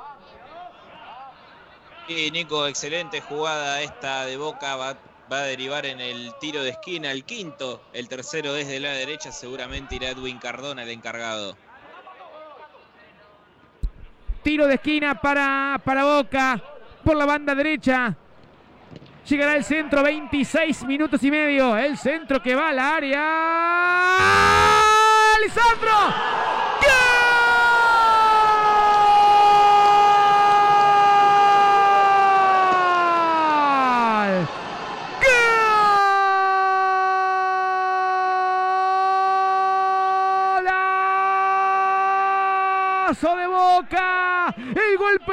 Y 2.06 2.30
Nico, 2.30 2.66
excelente 2.68 3.20
jugada 3.20 3.82
esta 3.82 4.24
de 4.24 4.36
Boca. 4.36 4.96
Va, 5.30 5.40
a 5.40 5.42
derivar 5.42 5.84
en 5.84 6.00
el 6.00 6.32
tiro 6.40 6.62
de 6.62 6.70
esquina, 6.70 7.12
el 7.12 7.24
quinto. 7.24 7.82
El 7.92 8.08
tercero 8.08 8.54
desde 8.54 8.80
la 8.80 8.92
derecha 8.92 9.30
seguramente 9.30 9.96
irá 9.96 10.08
Edwin 10.08 10.38
Cardona, 10.38 10.82
el 10.82 10.90
encargado. 10.90 11.56
Tiro 14.42 14.66
de 14.66 14.74
esquina 14.74 15.20
para, 15.20 15.80
para 15.84 16.04
Boca 16.04 16.62
por 17.04 17.16
la 17.16 17.26
banda 17.26 17.54
derecha. 17.54 18.16
Llegará 19.28 19.56
el 19.56 19.64
centro, 19.64 20.02
26 20.02 20.84
minutos 20.84 21.22
y 21.22 21.30
medio. 21.30 21.76
El 21.76 21.98
centro 21.98 22.42
que 22.42 22.54
va 22.54 22.70
al 22.70 22.78
área. 22.78 23.20
¡Lisandro! 25.42 26.67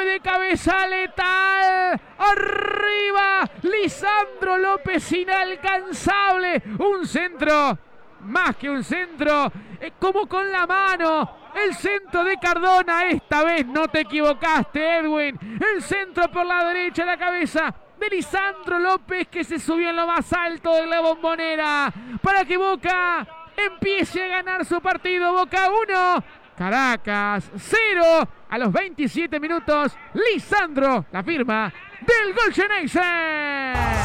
De 0.03 0.19
cabeza 0.19 0.87
letal. 0.87 1.99
Arriba. 2.17 3.49
Lisandro 3.61 4.57
López 4.57 5.11
inalcanzable. 5.11 6.61
Un 6.79 7.05
centro. 7.05 7.77
Más 8.21 8.55
que 8.55 8.69
un 8.69 8.83
centro. 8.83 9.51
Como 9.99 10.27
con 10.27 10.51
la 10.51 10.65
mano. 10.65 11.37
El 11.55 11.73
centro 11.75 12.23
de 12.23 12.37
Cardona. 12.37 13.05
Esta 13.05 13.43
vez 13.43 13.65
no 13.65 13.87
te 13.87 14.01
equivocaste, 14.01 14.97
Edwin. 14.99 15.59
El 15.61 15.81
centro 15.81 16.29
por 16.29 16.45
la 16.45 16.65
derecha. 16.65 17.05
La 17.05 17.17
cabeza 17.17 17.73
de 17.99 18.09
Lisandro 18.09 18.79
López 18.79 19.27
que 19.29 19.43
se 19.43 19.59
subió 19.59 19.89
en 19.89 19.95
lo 19.95 20.07
más 20.07 20.31
alto 20.33 20.73
de 20.73 20.87
la 20.87 20.99
bombonera. 20.99 21.93
Para 22.21 22.43
que 22.43 22.57
Boca 22.57 23.25
empiece 23.55 24.21
a 24.23 24.27
ganar 24.27 24.65
su 24.65 24.81
partido. 24.81 25.33
Boca 25.33 25.69
1. 25.69 26.23
Caracas 26.57 27.43
0 27.57 28.29
a 28.49 28.57
los 28.57 28.71
27 28.71 29.39
minutos. 29.39 29.91
Lisandro, 30.13 31.05
la 31.11 31.23
firma 31.23 31.71
del 32.01 32.33
gol 32.33 32.53
Geneise. 32.53 33.01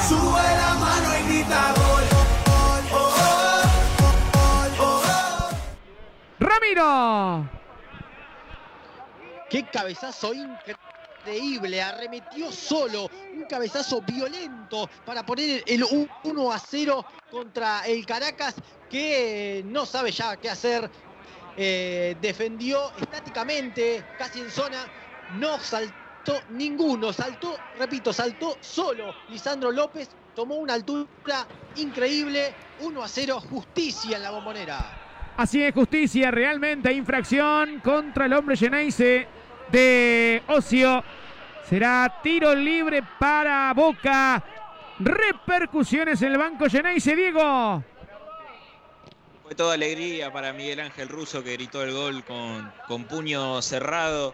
Sube 0.09 0.42
la 0.42 0.75
mano 0.75 1.19
y 1.19 1.28
grita 1.28 1.73
gol. 1.76 2.21
Ramiro. 6.40 7.49
Qué 9.49 9.66
cabezazo 9.66 10.33
increíble. 10.35 11.83
Arremetió 11.83 12.50
solo. 12.50 13.09
Un 13.35 13.45
cabezazo 13.45 14.00
violento 14.02 14.88
para 15.04 15.25
poner 15.25 15.62
el 15.66 15.85
1 16.25 16.52
a 16.52 16.59
0 16.59 17.04
contra 17.30 17.87
el 17.87 18.04
Caracas 18.07 18.57
que 18.88 19.62
no 19.66 19.87
sabe 19.87 20.11
ya 20.11 20.37
qué 20.37 20.50
hacer 20.50 20.90
eh, 21.57 22.16
defendió 22.21 22.92
estáticamente, 23.00 24.04
casi 24.19 24.40
en 24.40 24.50
zona, 24.50 24.87
no 25.38 25.59
saltó 25.59 25.95
ninguno, 26.50 27.12
saltó, 27.12 27.57
repito, 27.78 28.12
saltó 28.12 28.59
solo 28.61 29.14
Lisandro 29.28 29.71
López, 29.71 30.09
tomó 30.35 30.57
una 30.57 30.75
altura 30.75 31.47
increíble, 31.76 32.54
1 32.80 33.02
a 33.02 33.09
0, 33.09 33.40
justicia 33.50 34.16
en 34.16 34.23
la 34.23 34.30
bombonera. 34.30 35.00
Así 35.37 35.62
es, 35.62 35.73
justicia, 35.73 36.30
realmente 36.30 36.92
infracción 36.92 37.80
contra 37.80 38.26
el 38.26 38.33
hombre 38.33 38.57
Geneise 38.57 39.26
de 39.71 40.42
Ocio. 40.49 41.02
Será 41.69 42.21
tiro 42.23 42.54
libre 42.54 43.02
para 43.19 43.73
Boca. 43.75 44.42
Repercusiones 44.99 46.21
en 46.21 46.33
el 46.33 46.38
banco 46.38 46.66
Geneise, 46.69 47.16
Diego. 47.16 47.83
Fue 49.50 49.57
toda 49.57 49.75
alegría 49.75 50.33
para 50.33 50.52
Miguel 50.52 50.78
Ángel 50.78 51.09
Russo 51.09 51.42
que 51.42 51.54
gritó 51.54 51.83
el 51.83 51.92
gol 51.92 52.23
con, 52.23 52.71
con 52.87 53.02
puño 53.02 53.61
cerrado. 53.62 54.33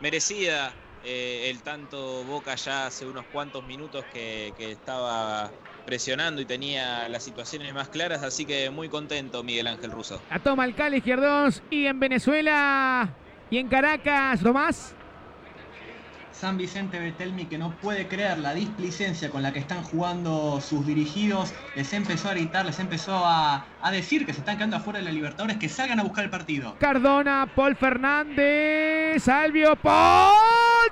Merecida 0.00 0.72
eh, 1.04 1.50
el 1.50 1.60
tanto 1.60 2.24
Boca 2.24 2.54
ya 2.54 2.86
hace 2.86 3.04
unos 3.04 3.26
cuantos 3.26 3.62
minutos 3.66 4.06
que, 4.10 4.54
que 4.56 4.72
estaba 4.72 5.50
presionando 5.84 6.40
y 6.40 6.46
tenía 6.46 7.10
las 7.10 7.24
situaciones 7.24 7.74
más 7.74 7.90
claras, 7.90 8.22
así 8.22 8.46
que 8.46 8.70
muy 8.70 8.88
contento 8.88 9.42
Miguel 9.42 9.66
Ángel 9.66 9.90
Russo. 9.90 10.18
La 10.30 10.38
toma 10.38 10.64
el 10.64 10.74
Cali 10.74 10.96
Izquierdos 10.96 11.62
y 11.68 11.84
en 11.84 12.00
Venezuela 12.00 13.10
y 13.50 13.58
en 13.58 13.68
Caracas, 13.68 14.42
Tomás. 14.42 14.94
San 16.38 16.56
Vicente 16.56 17.00
Betelmi 17.00 17.46
que 17.46 17.58
no 17.58 17.72
puede 17.72 18.06
creer 18.06 18.38
la 18.38 18.54
displicencia 18.54 19.28
con 19.28 19.42
la 19.42 19.52
que 19.52 19.58
están 19.58 19.82
jugando 19.82 20.60
sus 20.60 20.86
dirigidos, 20.86 21.52
les 21.74 21.92
empezó 21.92 22.28
a 22.28 22.34
gritar, 22.34 22.64
les 22.64 22.78
empezó 22.78 23.24
a, 23.24 23.66
a 23.82 23.90
decir 23.90 24.24
que 24.24 24.32
se 24.32 24.38
están 24.38 24.56
quedando 24.56 24.76
afuera 24.76 25.00
de 25.00 25.06
la 25.06 25.10
Libertadores, 25.10 25.56
que 25.56 25.68
salgan 25.68 25.98
a 25.98 26.04
buscar 26.04 26.22
el 26.22 26.30
partido. 26.30 26.76
Cardona, 26.78 27.50
Paul 27.56 27.74
Fernández, 27.74 29.20
Salvio, 29.20 29.74
Paul, 29.74 30.36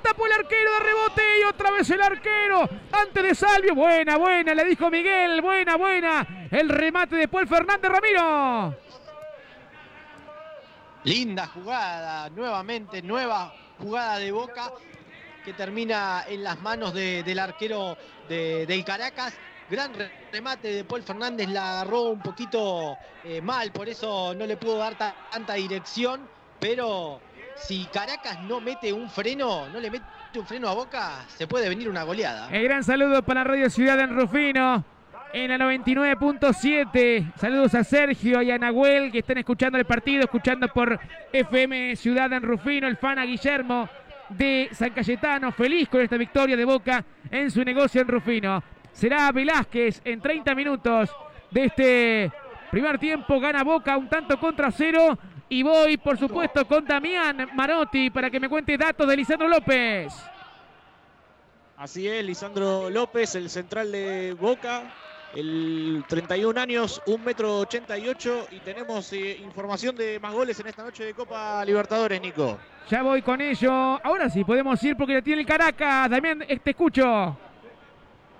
tapó 0.03 0.25
el 0.25 0.33
arquero 0.33 0.69
de 0.73 0.79
rebote 0.79 1.21
y 1.39 1.43
otra 1.45 1.71
vez 1.71 1.89
el 1.91 2.01
arquero, 2.01 2.69
antes 2.91 3.23
de 3.23 3.33
Salvio, 3.33 3.73
buena, 3.73 4.17
buena, 4.17 4.53
le 4.53 4.65
dijo 4.65 4.89
Miguel, 4.89 5.41
buena, 5.41 5.77
buena, 5.77 6.47
el 6.51 6.67
remate 6.67 7.15
de 7.15 7.27
Paul 7.29 7.47
Fernández, 7.47 7.89
Ramiro. 7.89 8.75
Linda 11.05 11.47
jugada, 11.47 12.29
nuevamente, 12.31 13.01
nueva 13.01 13.53
jugada 13.77 14.17
de 14.17 14.31
Boca 14.33 14.73
que 15.47 15.53
termina 15.53 16.25
en 16.27 16.43
las 16.43 16.59
manos 16.59 16.93
de, 16.93 17.23
del 17.23 17.39
arquero 17.39 17.97
de, 18.27 18.65
del 18.65 18.83
Caracas. 18.83 19.33
Gran 19.69 19.93
remate 20.29 20.67
de 20.67 20.83
Paul 20.83 21.03
Fernández, 21.03 21.47
la 21.47 21.79
agarró 21.79 22.01
un 22.09 22.19
poquito 22.19 22.97
eh, 23.23 23.39
mal, 23.39 23.71
por 23.71 23.87
eso 23.87 24.33
no 24.35 24.45
le 24.45 24.57
pudo 24.57 24.77
dar 24.77 24.97
ta, 24.97 25.15
tanta 25.31 25.53
dirección, 25.53 26.27
pero 26.59 27.21
si 27.55 27.85
Caracas 27.85 28.41
no 28.41 28.59
mete 28.59 28.91
un 28.91 29.09
freno, 29.09 29.69
no 29.69 29.79
le 29.79 29.89
mete 29.89 30.05
un 30.35 30.45
freno 30.45 30.67
a 30.67 30.73
Boca, 30.73 31.23
se 31.29 31.47
puede 31.47 31.69
venir 31.69 31.87
una 31.87 32.03
goleada. 32.03 32.49
El 32.51 32.63
gran 32.63 32.83
saludo 32.83 33.23
para 33.23 33.45
Radio 33.45 33.69
Ciudad 33.69 33.97
en 34.01 34.17
Rufino. 34.17 34.83
En 35.31 35.49
la 35.49 35.57
99.7. 35.57 37.33
Saludos 37.35 37.73
a 37.75 37.83
Sergio 37.85 38.41
y 38.41 38.51
a 38.51 38.57
Nahuel 38.57 39.11
que 39.11 39.19
están 39.19 39.37
escuchando 39.37 39.77
el 39.77 39.85
partido, 39.85 40.23
escuchando 40.23 40.67
por 40.69 40.99
FM 41.31 41.95
Ciudad 41.95 42.31
en 42.33 42.43
Rufino, 42.43 42.87
el 42.87 42.97
fan 42.97 43.19
a 43.19 43.25
Guillermo 43.25 43.89
de 44.29 44.69
San 44.71 44.91
Cayetano, 44.91 45.51
feliz 45.51 45.87
con 45.89 46.01
esta 46.01 46.17
victoria 46.17 46.55
de 46.55 46.65
Boca 46.65 47.03
en 47.29 47.49
su 47.51 47.63
negocio 47.63 48.01
en 48.01 48.07
Rufino. 48.07 48.63
Será 48.91 49.31
Velázquez 49.31 50.01
en 50.03 50.19
30 50.19 50.55
minutos 50.55 51.09
de 51.51 51.65
este 51.65 52.31
primer 52.71 52.97
tiempo. 52.97 53.39
Gana 53.39 53.63
Boca 53.63 53.97
un 53.97 54.09
tanto 54.09 54.39
contra 54.39 54.71
cero. 54.71 55.17
Y 55.49 55.63
voy, 55.63 55.97
por 55.97 56.17
supuesto, 56.17 56.67
con 56.67 56.85
Damián 56.85 57.49
Marotti 57.53 58.09
para 58.09 58.29
que 58.29 58.39
me 58.39 58.49
cuente 58.49 58.77
datos 58.77 59.07
de 59.07 59.15
Lisandro 59.15 59.47
López. 59.47 60.13
Así 61.77 62.07
es, 62.07 62.25
Lisandro 62.25 62.89
López, 62.89 63.35
el 63.35 63.49
central 63.49 63.91
de 63.91 64.33
Boca. 64.33 64.93
El 65.35 66.03
31 66.07 66.59
años, 66.59 67.01
1 67.05 67.23
metro 67.23 67.59
88 67.59 68.47
y 68.51 68.59
tenemos 68.59 69.11
eh, 69.13 69.37
información 69.43 69.95
de 69.95 70.19
más 70.19 70.33
goles 70.33 70.59
en 70.59 70.67
esta 70.67 70.83
noche 70.83 71.03
de 71.03 71.13
Copa 71.13 71.63
Libertadores, 71.65 72.21
Nico. 72.21 72.57
Ya 72.89 73.03
voy 73.03 73.21
con 73.21 73.41
ello. 73.41 73.71
Ahora 73.71 74.29
sí, 74.29 74.43
podemos 74.43 74.81
ir 74.83 74.95
porque 74.95 75.15
lo 75.15 75.21
tiene 75.23 75.41
el 75.41 75.47
Caracas. 75.47 76.09
Damián, 76.09 76.39
te 76.39 76.69
escucho. 76.69 77.37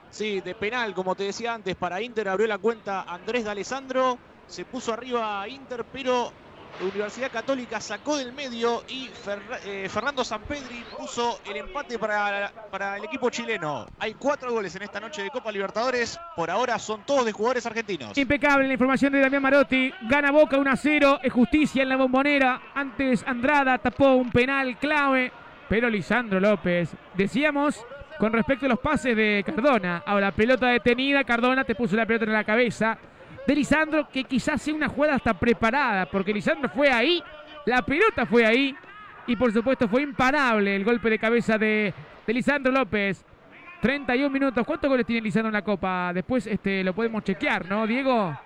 Sí, 0.10 0.40
de 0.40 0.56
penal, 0.56 0.94
como 0.94 1.16
te 1.16 1.24
decía 1.24 1.54
antes, 1.54 1.76
para 1.76 2.02
Inter 2.02 2.30
abrió 2.30 2.48
la 2.48 2.58
cuenta 2.58 3.02
Andrés 3.02 3.44
D'Alessandro. 3.44 4.18
Se 4.48 4.64
puso 4.64 4.94
arriba 4.94 5.48
Inter, 5.50 5.84
pero 5.92 6.32
Universidad 6.82 7.32
Católica 7.32 7.82
sacó 7.82 8.18
del 8.18 8.34
medio 8.34 8.84
y 8.88 9.08
Fer, 9.08 9.40
eh, 9.66 9.88
Fernando 9.90 10.24
Sampedri 10.24 10.84
puso 10.96 11.40
el 11.50 11.58
empate 11.58 11.98
para, 11.98 12.52
para, 12.70 12.98
el 12.98 13.06
equipo 13.06 13.30
chileno. 13.30 13.88
Hay 14.00 14.14
cuatro 14.14 14.52
goles 14.52 14.76
en 14.76 14.84
esta 14.84 15.00
noche 15.00 15.24
de 15.24 15.30
Copa 15.30 15.52
Libertadores. 15.52 16.20
Por 16.36 16.52
ahora 16.52 16.78
son 16.78 17.04
todos 17.06 17.26
de 17.26 17.32
jugadores 17.32 17.66
argentinos. 17.66 18.18
Impecable 18.18 18.68
la 18.68 18.74
información 18.74 19.12
de 19.12 19.22
Damián 19.22 19.42
Marotti. 19.42 19.92
Gana 20.04 20.32
Boca 20.32 20.58
1 20.58 20.70
a 20.70 20.76
0. 20.76 21.20
Es 21.24 21.34
justicia 21.34 21.82
en 21.82 21.90
la 21.90 21.98
bombonera. 21.98 22.62
Antes 22.76 23.24
Andrada 23.26 23.78
tapó 23.80 24.14
un 24.14 24.30
penal 24.30 24.78
clave. 24.78 25.32
Pero 25.70 25.90
Lisandro 25.90 26.40
López, 26.40 26.96
decíamos 27.16 27.86
con 28.20 28.32
respecto 28.32 28.68
a 28.68 28.70
los 28.70 28.80
pases 28.80 29.16
de 29.16 29.44
Cardona. 29.46 30.04
Ahora, 30.06 30.32
pelota 30.32 30.68
detenida. 30.68 31.24
Cardona 31.24 31.64
te 31.64 31.76
puso 31.76 31.96
la 31.96 32.06
pelota 32.06 32.26
en 32.26 32.34
la 32.34 32.44
cabeza 32.44 32.98
de 33.48 33.56
Lisandro, 33.56 34.10
que 34.10 34.26
quizás 34.26 34.62
sea 34.62 34.74
una 34.74 34.90
jugada 34.90 35.16
hasta 35.16 35.34
preparada, 35.34 36.06
porque 36.06 36.34
Lisandro 36.34 36.70
fue 36.70 36.92
ahí, 36.92 37.24
la 37.66 37.82
pelota 37.82 38.26
fue 38.26 38.46
ahí, 38.46 38.76
y 39.26 39.38
por 39.38 39.54
supuesto 39.54 39.88
fue 39.88 40.02
imparable 40.02 40.76
el 40.76 40.84
golpe 40.84 41.10
de 41.10 41.18
cabeza 41.18 41.58
de, 41.58 41.94
de 42.26 42.34
Lisandro 42.34 42.72
López. 42.72 43.24
31 43.82 44.30
minutos. 44.32 44.66
¿Cuántos 44.66 44.90
goles 44.90 45.06
tiene 45.06 45.22
Lisandro 45.22 45.50
en 45.50 45.54
la 45.54 45.62
Copa? 45.62 46.12
Después 46.14 46.48
este, 46.48 46.84
lo 46.84 46.94
podemos 46.94 47.24
chequear, 47.24 47.68
¿no, 47.68 47.86
Diego? 47.88 48.38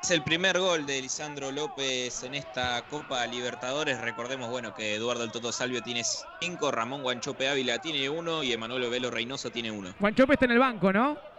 Es 0.00 0.10
el 0.10 0.22
primer 0.22 0.58
gol 0.58 0.86
de 0.86 1.02
Lisandro 1.02 1.52
López 1.52 2.22
en 2.22 2.34
esta 2.34 2.82
Copa 2.88 3.26
Libertadores. 3.26 4.00
Recordemos, 4.00 4.48
bueno, 4.48 4.74
que 4.74 4.94
Eduardo 4.94 5.24
el 5.24 5.32
Toto 5.32 5.52
Salvio 5.52 5.82
tiene 5.82 6.02
5, 6.40 6.70
Ramón 6.70 7.02
Guanchope 7.02 7.48
Ávila 7.48 7.78
tiene 7.78 8.08
1 8.08 8.42
y 8.42 8.52
Emanuel 8.52 8.88
Velo 8.90 9.10
Reynoso 9.10 9.50
tiene 9.50 9.70
1. 9.70 9.94
Guanchope 10.00 10.34
está 10.34 10.46
en 10.46 10.52
el 10.52 10.58
banco, 10.58 10.92
¿no? 10.92 11.31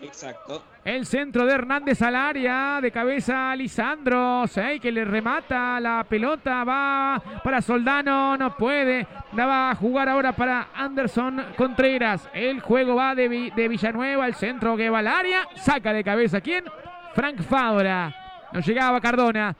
Exacto. 0.00 0.62
El 0.84 1.06
centro 1.06 1.44
de 1.44 1.54
Hernández 1.54 2.00
al 2.02 2.14
área, 2.14 2.80
de 2.80 2.90
cabeza 2.90 3.54
Lisandro, 3.56 4.46
Sei 4.46 4.78
que 4.78 4.92
le 4.92 5.04
remata 5.04 5.80
la 5.80 6.04
pelota, 6.08 6.64
va 6.64 7.22
para 7.42 7.60
Soldano, 7.60 8.36
no 8.36 8.56
puede, 8.56 9.06
la 9.32 9.46
va 9.46 9.70
a 9.70 9.74
jugar 9.74 10.08
ahora 10.08 10.32
para 10.32 10.68
Anderson 10.74 11.46
Contreras. 11.56 12.28
El 12.32 12.60
juego 12.60 12.94
va 12.94 13.14
de, 13.14 13.52
de 13.54 13.68
Villanueva, 13.68 14.26
el 14.26 14.34
centro 14.34 14.76
que 14.76 14.88
va 14.88 15.00
al 15.00 15.08
área, 15.08 15.48
saca 15.56 15.92
de 15.92 16.04
cabeza, 16.04 16.40
¿quién? 16.40 16.64
Frank 17.14 17.42
Fabra. 17.42 18.14
No 18.52 18.60
llegaba 18.60 19.00
Cardona. 19.00 19.54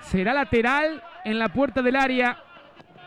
Será 0.00 0.32
lateral 0.32 1.02
en 1.24 1.38
la 1.38 1.48
puerta 1.48 1.82
del 1.82 1.96
área 1.96 2.38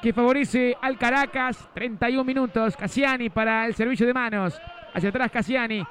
que 0.02 0.13
favorece 0.13 0.76
al 0.82 0.98
Caracas. 0.98 1.69
31 1.74 2.24
minutos. 2.24 2.76
Cassiani 2.76 3.30
para 3.30 3.65
el 3.65 3.74
servicio 3.74 4.06
de 4.06 4.13
manos. 4.13 4.60
Hacia 4.93 5.10
atrás 5.10 5.32
Cassiani. 5.32 5.84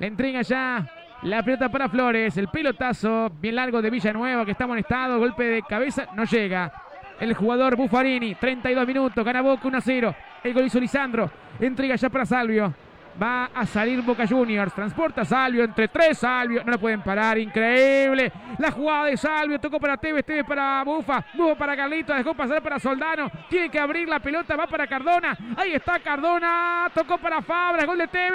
Le 0.00 0.06
entrega 0.06 0.40
ya 0.40 0.86
la 1.22 1.42
pelota 1.42 1.68
para 1.68 1.88
Flores. 1.90 2.34
El 2.38 2.48
pelotazo 2.48 3.30
bien 3.38 3.54
largo 3.54 3.82
de 3.82 3.90
Villanueva 3.90 4.46
que 4.46 4.52
está 4.52 4.64
amonestado. 4.64 5.18
Golpe 5.18 5.44
de 5.44 5.62
cabeza. 5.62 6.06
No 6.14 6.24
llega. 6.24 6.72
El 7.20 7.34
jugador 7.34 7.76
Buffarini. 7.76 8.34
32 8.34 8.86
minutos. 8.86 9.22
Gana 9.22 9.42
Boca 9.42 9.68
1 9.68 9.76
a 9.76 9.80
0. 9.82 10.14
El 10.42 10.54
gol 10.54 10.64
hizo 10.64 10.80
Lisandro. 10.80 11.30
Entrega 11.60 11.96
ya 11.96 12.08
para 12.08 12.24
Salvio. 12.24 12.72
Va 13.20 13.50
a 13.54 13.66
salir 13.66 14.00
Boca 14.02 14.26
Juniors. 14.26 14.72
Transporta 14.72 15.24
Salvio 15.24 15.64
entre 15.64 15.88
tres. 15.88 16.18
Salvio. 16.18 16.64
No 16.64 16.72
lo 16.72 16.78
pueden 16.78 17.02
parar. 17.02 17.36
Increíble. 17.38 18.32
La 18.58 18.70
jugada 18.70 19.06
de 19.06 19.16
Salvio. 19.16 19.58
Tocó 19.60 19.78
para 19.78 19.96
Tevez. 19.96 20.24
Tevez 20.24 20.44
para 20.46 20.82
Bufa. 20.84 21.24
Bufa 21.34 21.54
para 21.56 21.76
Carlito. 21.76 22.14
Dejó 22.14 22.34
pasar 22.34 22.62
para 22.62 22.78
Soldano. 22.78 23.30
Tiene 23.48 23.68
que 23.68 23.78
abrir 23.78 24.08
la 24.08 24.20
pelota. 24.20 24.56
Va 24.56 24.66
para 24.66 24.86
Cardona. 24.86 25.36
Ahí 25.56 25.74
está 25.74 25.98
Cardona. 25.98 26.90
Tocó 26.94 27.18
para 27.18 27.42
Fabra. 27.42 27.84
Gol 27.84 27.98
de 27.98 28.08
Tevez. 28.08 28.30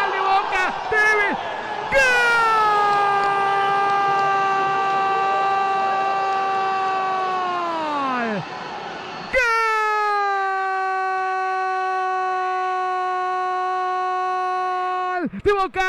¡Gol 0.00 0.12
de 0.12 0.20
Boca! 0.20 0.74
Tevez. 0.90 1.38
¡Gol! 1.92 2.59
¡De 15.20 15.52
Boca! 15.52 15.82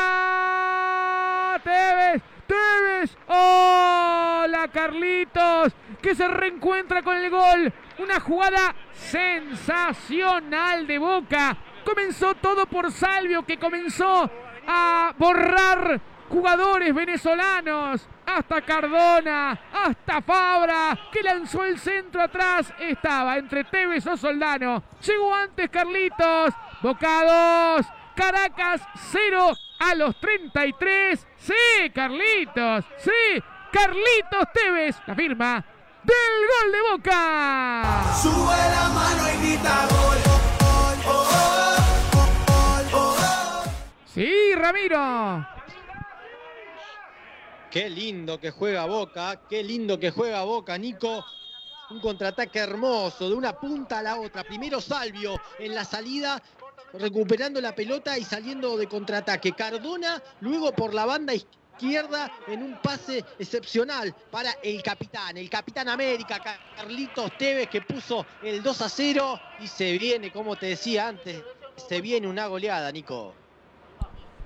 ¡Tevez! 1.64 2.22
¡Tevez! 2.46 3.16
¡Hola, 3.28 4.68
Carlitos! 4.70 5.72
Que 6.02 6.14
se 6.14 6.28
reencuentra 6.28 7.02
con 7.02 7.16
el 7.16 7.30
gol. 7.30 7.72
Una 7.98 8.20
jugada 8.20 8.74
sensacional 8.92 10.86
de 10.86 10.98
Boca. 10.98 11.56
Comenzó 11.84 12.34
todo 12.34 12.66
por 12.66 12.92
Salvio, 12.92 13.42
que 13.44 13.58
comenzó 13.58 14.30
a 14.66 15.14
borrar 15.16 15.98
jugadores 16.28 16.94
venezolanos. 16.94 18.06
Hasta 18.26 18.60
Cardona, 18.62 19.58
hasta 19.72 20.20
Fabra, 20.22 20.98
que 21.10 21.22
lanzó 21.22 21.64
el 21.64 21.78
centro 21.78 22.20
atrás. 22.22 22.72
Estaba 22.78 23.38
entre 23.38 23.64
Tevez 23.64 24.06
o 24.06 24.16
Soldano. 24.16 24.82
Llegó 25.04 25.34
antes 25.34 25.70
Carlitos. 25.70 26.54
Boca 26.82 27.76
2, 27.76 27.86
Caracas 28.14 28.80
0 29.10 29.52
a 29.78 29.94
los 29.94 30.16
33. 30.16 31.26
Sí, 31.36 31.90
Carlitos. 31.94 32.84
Sí, 32.98 33.42
Carlitos 33.70 34.52
Tevez. 34.52 34.96
La 35.06 35.14
firma 35.14 35.64
del 36.02 36.14
gol 36.48 36.72
de 36.72 36.80
Boca. 36.90 38.04
Sube 38.20 38.56
la 38.56 38.88
mano 38.88 39.28
y 39.28 39.46
grita 39.46 39.86
gol. 39.90 40.32
Sí, 44.14 44.54
Ramiro. 44.54 45.46
Qué 47.70 47.88
lindo 47.88 48.38
que 48.38 48.50
juega 48.50 48.84
Boca, 48.84 49.40
qué 49.48 49.62
lindo 49.62 49.98
que 49.98 50.10
juega 50.10 50.42
Boca, 50.42 50.76
Nico. 50.76 51.24
Un 51.88 52.00
contraataque 52.00 52.58
hermoso, 52.58 53.30
de 53.30 53.34
una 53.34 53.54
punta 53.54 54.00
a 54.00 54.02
la 54.02 54.20
otra. 54.20 54.44
Primero 54.44 54.82
Salvio 54.82 55.40
en 55.58 55.74
la 55.74 55.86
salida, 55.86 56.42
recuperando 56.94 57.60
la 57.60 57.74
pelota 57.74 58.18
y 58.18 58.24
saliendo 58.24 58.76
de 58.76 58.86
contraataque. 58.86 59.52
Cardona, 59.52 60.22
luego 60.40 60.72
por 60.72 60.94
la 60.94 61.06
banda 61.06 61.34
izquierda 61.34 62.30
en 62.46 62.62
un 62.62 62.80
pase 62.80 63.24
excepcional 63.38 64.14
para 64.30 64.52
el 64.62 64.82
capitán, 64.82 65.36
el 65.36 65.50
capitán 65.50 65.88
América, 65.88 66.40
Carlitos 66.76 67.36
Tevez, 67.36 67.68
que 67.68 67.80
puso 67.80 68.26
el 68.42 68.62
2 68.62 68.82
a 68.82 68.88
0 68.88 69.40
y 69.60 69.66
se 69.66 69.98
viene, 69.98 70.30
como 70.30 70.56
te 70.56 70.66
decía 70.66 71.08
antes, 71.08 71.42
se 71.76 72.00
viene 72.00 72.28
una 72.28 72.46
goleada, 72.46 72.90
Nico. 72.92 73.34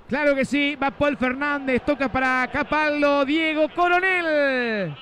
Claro 0.09 0.37
que 0.37 0.45
sí, 0.45 0.77
va 0.77 0.93
Paul 0.93 1.17
Fernández, 1.17 1.83
toca 1.85 2.11
para 2.11 2.49
Capaldo, 2.53 3.25
Diego 3.25 3.69
Coronel. 3.75 4.97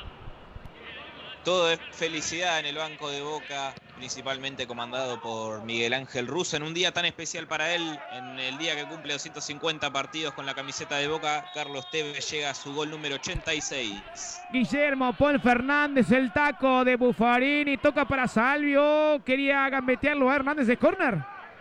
Todo 1.44 1.70
es 1.70 1.78
felicidad 1.92 2.61
en 2.61 2.66
el 2.66 2.76
banco 2.76 3.11
de 3.11 3.20
Boca, 3.20 3.74
principalmente 3.96 4.66
comandado 4.66 5.20
por 5.20 5.62
Miguel 5.64 5.94
Ángel 5.94 6.26
Russo. 6.26 6.57
En 6.57 6.62
un 6.62 6.74
día 6.74 6.92
tan 6.92 7.04
especial 7.04 7.46
para 7.46 7.74
él, 7.74 7.98
en 8.12 8.38
el 8.38 8.59
día 8.59 8.76
que 8.76 8.85
cumple 8.87 9.12
250 9.12 9.92
partidos 9.92 10.35
con 10.35 10.46
la 10.46 10.54
camiseta 10.54 10.96
de 10.96 11.09
Boca, 11.09 11.46
Carlos 11.54 11.88
Tevez 11.90 12.30
llega 12.30 12.50
a 12.50 12.54
su 12.54 12.74
gol 12.74 12.90
número 12.90 13.16
86. 13.16 14.40
Guillermo 14.52 15.12
Paul 15.12 15.40
Fernández, 15.40 16.11
el 16.11 16.33
taco 16.33 16.85
de 16.85 16.96
Buffarini, 16.96 17.76
toca 17.76 18.04
para 18.04 18.28
Salvio, 18.28 19.22
quería 19.24 19.68
gambetearlo 19.68 20.30
a 20.30 20.37
Hernández 20.37 20.66
de 20.66 20.76
córner. 20.76 21.18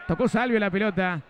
Tocó 0.07 0.27
Salvio 0.27 0.59
la 0.59 0.69
pelota. 0.69 1.21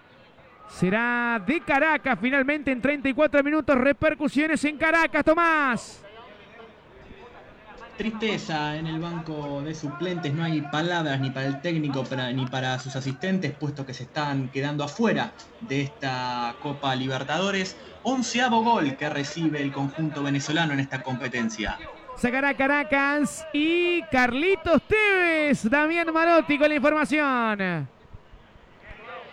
Será 0.68 1.42
de 1.46 1.62
Caracas 1.62 2.18
finalmente 2.20 2.72
en 2.72 2.82
34 2.82 3.44
minutos. 3.44 3.78
Repercusiones 3.78 4.64
en 4.66 4.78
Caracas, 4.78 5.24
Tomás. 5.24 6.04
Tristeza 8.04 8.76
en 8.76 8.86
el 8.86 9.00
banco 9.00 9.62
de 9.62 9.74
suplentes, 9.74 10.34
no 10.34 10.44
hay 10.44 10.60
palabras 10.60 11.22
ni 11.22 11.30
para 11.30 11.46
el 11.46 11.62
técnico 11.62 12.04
ni 12.34 12.46
para 12.48 12.78
sus 12.78 12.98
asistentes, 12.98 13.54
puesto 13.54 13.86
que 13.86 13.94
se 13.94 14.04
están 14.04 14.50
quedando 14.50 14.84
afuera 14.84 15.32
de 15.62 15.84
esta 15.84 16.54
Copa 16.62 16.94
Libertadores. 16.98 17.78
Onceavo 18.04 18.62
gol 18.62 18.98
que 18.98 19.10
recibe 19.10 19.62
el 19.62 19.72
conjunto 19.72 20.22
venezolano 20.22 20.74
en 20.74 20.82
esta 20.82 21.02
competencia. 21.02 21.80
Sacará 22.18 22.54
Caracas 22.58 23.48
y 23.54 24.02
Carlitos 24.12 24.82
Tevez, 24.86 25.70
Damián 25.70 26.12
Marotti 26.12 26.58
con 26.58 26.68
la 26.68 26.76
información. 26.76 27.88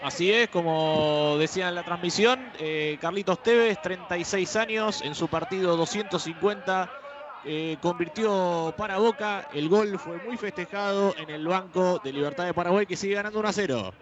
Así 0.00 0.32
es, 0.32 0.48
como 0.48 1.36
decía 1.40 1.70
en 1.70 1.74
la 1.74 1.82
transmisión, 1.82 2.38
eh, 2.60 2.98
Carlitos 3.00 3.42
Tevez, 3.42 3.82
36 3.82 4.54
años, 4.54 5.02
en 5.02 5.16
su 5.16 5.26
partido 5.26 5.76
250, 5.76 6.99
eh, 7.44 7.76
convirtió 7.80 8.74
para 8.76 8.98
Boca. 8.98 9.48
El 9.52 9.68
gol 9.68 9.98
fue 9.98 10.18
muy 10.26 10.36
festejado 10.36 11.14
en 11.16 11.30
el 11.30 11.46
banco 11.46 12.00
de 12.02 12.12
Libertad 12.12 12.44
de 12.44 12.54
Paraguay, 12.54 12.86
que 12.86 12.96
sigue 12.96 13.14
ganando 13.14 13.38
1 13.38 13.48
a 13.48 13.52
0. 13.52 13.94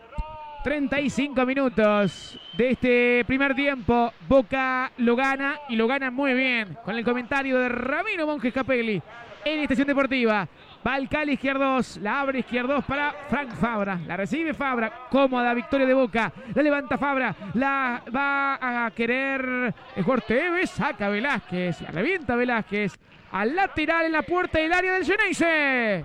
35 0.64 1.46
minutos 1.46 2.38
de 2.56 2.70
este 2.70 3.24
primer 3.26 3.54
tiempo. 3.54 4.12
Boca 4.28 4.90
lo 4.98 5.14
gana 5.14 5.60
y 5.68 5.76
lo 5.76 5.86
gana 5.86 6.10
muy 6.10 6.34
bien. 6.34 6.76
Con 6.84 6.96
el 6.96 7.04
comentario 7.04 7.58
de 7.58 7.68
Ramiro 7.68 8.26
Monjes 8.26 8.52
Capelli 8.52 9.00
en 9.44 9.60
Estación 9.60 9.86
Deportiva. 9.86 10.48
Va 10.86 10.96
el 10.96 11.08
Cali 11.08 11.32
izquierdos, 11.32 11.96
la 11.98 12.20
abre 12.20 12.40
izquierdos 12.40 12.84
para 12.84 13.12
Frank 13.28 13.52
Fabra. 13.54 14.00
La 14.06 14.16
recibe 14.16 14.54
Fabra, 14.54 14.92
cómoda 15.10 15.54
victoria 15.54 15.86
de 15.86 15.94
Boca. 15.94 16.32
La 16.54 16.62
levanta 16.62 16.98
Fabra, 16.98 17.34
la 17.54 18.02
va 18.14 18.86
a 18.86 18.90
querer 18.92 19.74
el 19.96 20.22
Tevez, 20.26 20.70
saca 20.70 21.08
Velázquez, 21.08 21.82
la 21.82 21.90
revienta 21.90 22.36
Velázquez. 22.36 22.98
Al 23.30 23.54
lateral 23.54 24.06
en 24.06 24.12
la 24.12 24.22
puerta 24.22 24.58
del 24.58 24.72
área 24.72 24.94
del 24.94 25.04
Geneise. 25.04 26.04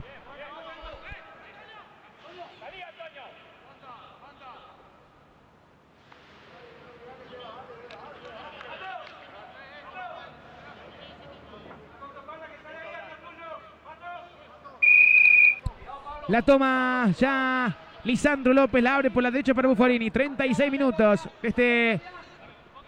La 16.30 16.42
toma 16.42 17.12
ya 17.20 17.78
Lisandro 18.04 18.54
López, 18.54 18.82
la 18.82 18.96
abre 18.96 19.12
por 19.12 19.22
la 19.22 19.30
derecha 19.30 19.54
para 19.54 19.68
Buffarini. 19.68 20.10
36 20.10 20.72
minutos. 20.72 21.28
Este 21.42 22.00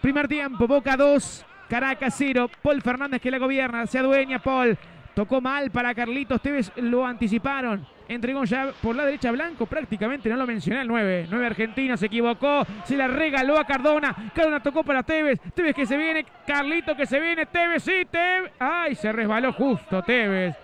primer 0.00 0.26
tiempo, 0.26 0.66
Boca 0.66 0.96
2, 0.96 1.44
Caracas 1.68 2.14
0. 2.16 2.50
Paul 2.62 2.82
Fernández 2.82 3.20
que 3.20 3.30
la 3.30 3.38
gobierna, 3.38 3.86
se 3.86 3.98
adueña 3.98 4.38
Paul. 4.38 4.76
Tocó 5.14 5.40
mal 5.40 5.70
para 5.70 5.94
Carlitos 5.94 6.42
Tevez, 6.42 6.70
lo 6.76 7.06
anticiparon. 7.06 7.86
Entregó 8.06 8.44
ya 8.44 8.72
por 8.82 8.94
la 8.94 9.04
derecha 9.04 9.32
Blanco, 9.32 9.64
prácticamente 9.64 10.28
no 10.28 10.36
lo 10.36 10.46
mencioné 10.46 10.82
el 10.82 10.88
9. 10.88 11.26
9 11.30 11.46
argentino, 11.46 11.96
se 11.96 12.06
equivocó, 12.06 12.66
se 12.84 12.96
la 12.96 13.08
regaló 13.08 13.58
a 13.58 13.64
Cardona. 13.64 14.14
Cardona 14.34 14.62
tocó 14.62 14.84
para 14.84 15.02
Tevez. 15.02 15.40
Tevez 15.54 15.74
que 15.74 15.86
se 15.86 15.96
viene, 15.96 16.26
Carlito 16.46 16.94
que 16.94 17.06
se 17.06 17.18
viene, 17.18 17.46
Tevez, 17.46 17.82
sí, 17.82 18.06
Tevez. 18.10 18.52
Ay, 18.58 18.94
se 18.94 19.10
resbaló 19.10 19.54
justo 19.54 20.02
Tevez. 20.02 20.54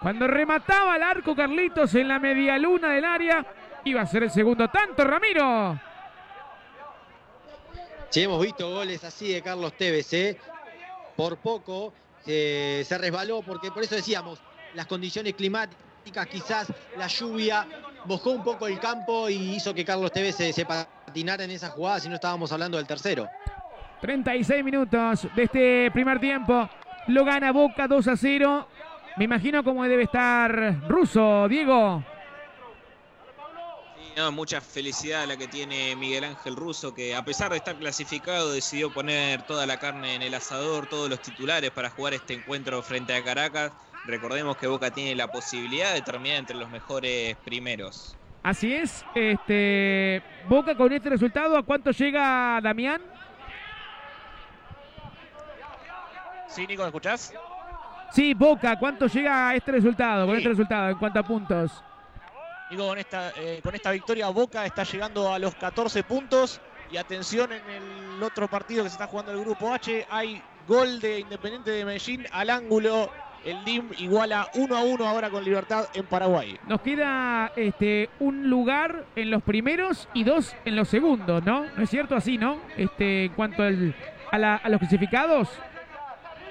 Cuando 0.00 0.26
remataba 0.26 0.96
el 0.96 1.02
arco 1.02 1.36
Carlitos 1.36 1.94
en 1.94 2.08
la 2.08 2.18
media 2.18 2.58
luna 2.58 2.90
del 2.90 3.04
área, 3.04 3.46
iba 3.84 4.00
a 4.00 4.06
ser 4.06 4.24
el 4.24 4.30
segundo 4.30 4.68
tanto, 4.68 5.04
Ramiro. 5.04 5.78
Sí, 8.08 8.22
hemos 8.22 8.42
visto 8.42 8.68
goles 8.68 9.04
así 9.04 9.32
de 9.32 9.40
Carlos 9.40 9.72
Tevez, 9.74 10.12
¿eh? 10.14 10.36
Por 11.20 11.36
poco 11.36 11.92
eh, 12.26 12.82
se 12.86 12.96
resbaló, 12.96 13.42
porque 13.42 13.70
por 13.70 13.82
eso 13.82 13.94
decíamos, 13.94 14.40
las 14.72 14.86
condiciones 14.86 15.34
climáticas, 15.34 16.26
quizás 16.26 16.72
la 16.96 17.08
lluvia, 17.08 17.66
mojó 18.06 18.30
un 18.30 18.42
poco 18.42 18.66
el 18.66 18.80
campo 18.80 19.28
y 19.28 19.56
hizo 19.56 19.74
que 19.74 19.84
Carlos 19.84 20.10
Tevez 20.12 20.34
se, 20.34 20.50
se 20.50 20.64
patinara 20.64 21.44
en 21.44 21.50
esa 21.50 21.68
jugada, 21.68 22.00
si 22.00 22.08
no 22.08 22.14
estábamos 22.14 22.50
hablando 22.52 22.78
del 22.78 22.86
tercero. 22.86 23.28
36 24.00 24.64
minutos 24.64 25.28
de 25.36 25.42
este 25.42 25.90
primer 25.90 26.18
tiempo. 26.20 26.70
Lo 27.08 27.22
gana 27.26 27.52
Boca 27.52 27.86
2 27.86 28.08
a 28.08 28.16
0. 28.16 28.68
Me 29.18 29.24
imagino 29.26 29.62
cómo 29.62 29.84
debe 29.84 30.04
estar 30.04 30.88
Russo, 30.88 31.46
Diego. 31.48 32.02
No, 34.16 34.32
mucha 34.32 34.60
felicidad 34.60 35.26
la 35.26 35.36
que 35.36 35.46
tiene 35.46 35.94
Miguel 35.96 36.24
Ángel 36.24 36.56
Russo, 36.56 36.92
que 36.94 37.14
a 37.14 37.24
pesar 37.24 37.50
de 37.50 37.58
estar 37.58 37.76
clasificado 37.76 38.52
decidió 38.52 38.92
poner 38.92 39.42
toda 39.42 39.66
la 39.66 39.78
carne 39.78 40.14
en 40.14 40.22
el 40.22 40.34
asador, 40.34 40.86
todos 40.86 41.08
los 41.08 41.22
titulares 41.22 41.70
para 41.70 41.90
jugar 41.90 42.14
este 42.14 42.34
encuentro 42.34 42.82
frente 42.82 43.14
a 43.14 43.22
Caracas. 43.22 43.72
Recordemos 44.06 44.56
que 44.56 44.66
Boca 44.66 44.90
tiene 44.90 45.14
la 45.14 45.28
posibilidad 45.28 45.94
de 45.94 46.02
terminar 46.02 46.38
entre 46.38 46.56
los 46.56 46.68
mejores 46.70 47.36
primeros. 47.44 48.16
Así 48.42 48.74
es, 48.74 49.04
este 49.14 50.22
Boca 50.48 50.74
con 50.74 50.92
este 50.92 51.10
resultado, 51.10 51.56
¿a 51.56 51.62
cuánto 51.62 51.90
llega 51.90 52.60
Damián? 52.62 53.02
Sí, 56.48 56.66
Nico, 56.66 56.82
¿me 56.82 56.88
escuchás? 56.88 57.32
Sí, 58.12 58.34
Boca, 58.34 58.76
¿cuánto 58.78 59.06
llega 59.06 59.50
a 59.50 59.54
este 59.54 59.70
resultado? 59.70 60.26
Con 60.26 60.36
este 60.36 60.48
resultado, 60.48 60.90
en 60.90 60.98
cuanto 60.98 61.20
a 61.20 61.22
puntos. 61.22 61.84
Digo, 62.70 62.86
con 62.86 62.98
esta, 62.98 63.32
eh, 63.36 63.60
con 63.62 63.74
esta 63.74 63.90
victoria 63.90 64.28
Boca 64.28 64.64
está 64.64 64.84
llegando 64.84 65.32
a 65.32 65.38
los 65.38 65.54
14 65.56 66.04
puntos. 66.04 66.60
Y 66.92 66.96
atención 66.96 67.52
en 67.52 67.62
el 67.68 68.22
otro 68.22 68.48
partido 68.48 68.82
que 68.82 68.90
se 68.90 68.94
está 68.94 69.06
jugando 69.06 69.32
el 69.32 69.40
grupo 69.40 69.72
H. 69.72 70.06
Hay 70.10 70.42
gol 70.66 71.00
de 71.00 71.20
Independiente 71.20 71.70
de 71.70 71.84
Medellín 71.84 72.26
al 72.32 72.50
ángulo. 72.50 73.10
El 73.44 73.64
DIM 73.64 73.90
iguala 73.98 74.50
1 74.54 74.76
a 74.76 74.82
1 74.82 75.06
ahora 75.06 75.30
con 75.30 75.42
Libertad 75.42 75.86
en 75.94 76.04
Paraguay. 76.06 76.58
Nos 76.66 76.80
queda 76.82 77.52
este, 77.56 78.10
un 78.18 78.50
lugar 78.50 79.06
en 79.16 79.30
los 79.30 79.42
primeros 79.42 80.08
y 80.14 80.24
dos 80.24 80.54
en 80.64 80.76
los 80.76 80.88
segundos, 80.88 81.42
¿no? 81.44 81.64
¿No 81.76 81.82
es 81.82 81.88
cierto 81.90 82.14
así, 82.14 82.38
no? 82.38 82.58
Este, 82.76 83.26
en 83.26 83.32
cuanto 83.32 83.62
al, 83.62 83.94
a, 84.30 84.38
la, 84.38 84.56
a 84.56 84.68
los 84.68 84.78
clasificados. 84.78 85.48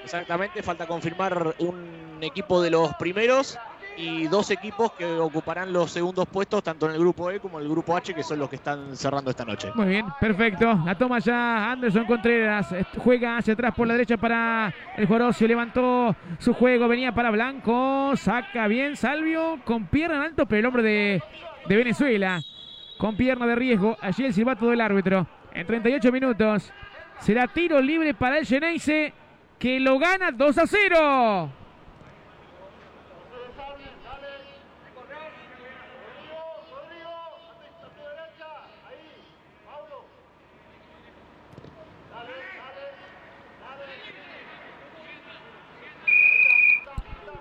Exactamente, 0.02 0.62
falta 0.62 0.86
confirmar 0.86 1.54
un 1.58 2.18
equipo 2.22 2.60
de 2.60 2.70
los 2.70 2.92
primeros 2.94 3.58
y 4.00 4.26
dos 4.28 4.50
equipos 4.50 4.92
que 4.92 5.04
ocuparán 5.04 5.72
los 5.72 5.90
segundos 5.90 6.26
puestos, 6.26 6.62
tanto 6.62 6.86
en 6.86 6.92
el 6.92 6.98
grupo 6.98 7.30
E 7.30 7.38
como 7.38 7.58
en 7.58 7.66
el 7.66 7.70
grupo 7.70 7.94
H, 7.96 8.14
que 8.14 8.22
son 8.22 8.38
los 8.38 8.48
que 8.48 8.56
están 8.56 8.96
cerrando 8.96 9.30
esta 9.30 9.44
noche. 9.44 9.70
Muy 9.74 9.88
bien, 9.88 10.06
perfecto. 10.18 10.80
La 10.84 10.96
toma 10.96 11.18
ya 11.18 11.72
Anderson 11.72 12.06
Contreras. 12.06 12.74
Juega 12.98 13.36
hacia 13.36 13.52
atrás 13.52 13.74
por 13.74 13.86
la 13.86 13.94
derecha 13.94 14.16
para 14.16 14.72
el 14.96 15.06
Jorocio. 15.06 15.46
Levantó 15.46 16.16
su 16.38 16.54
juego, 16.54 16.88
venía 16.88 17.12
para 17.12 17.30
Blanco. 17.30 18.16
Saca 18.16 18.66
bien 18.68 18.96
Salvio 18.96 19.60
con 19.64 19.86
pierna 19.86 20.16
en 20.16 20.22
alto, 20.22 20.46
pero 20.46 20.60
el 20.60 20.66
hombre 20.66 20.82
de, 20.82 21.22
de 21.68 21.76
Venezuela. 21.76 22.40
Con 22.98 23.16
pierna 23.16 23.46
de 23.46 23.54
riesgo. 23.54 23.96
Allí 24.00 24.24
el 24.24 24.32
silbato 24.32 24.68
del 24.68 24.80
árbitro. 24.80 25.26
En 25.52 25.66
38 25.66 26.10
minutos. 26.10 26.72
Será 27.18 27.46
tiro 27.48 27.80
libre 27.82 28.14
para 28.14 28.38
el 28.38 28.46
Geneise 28.46 29.12
que 29.58 29.78
lo 29.78 29.98
gana 29.98 30.30
2 30.30 30.58
a 30.58 30.66
0. 30.66 31.59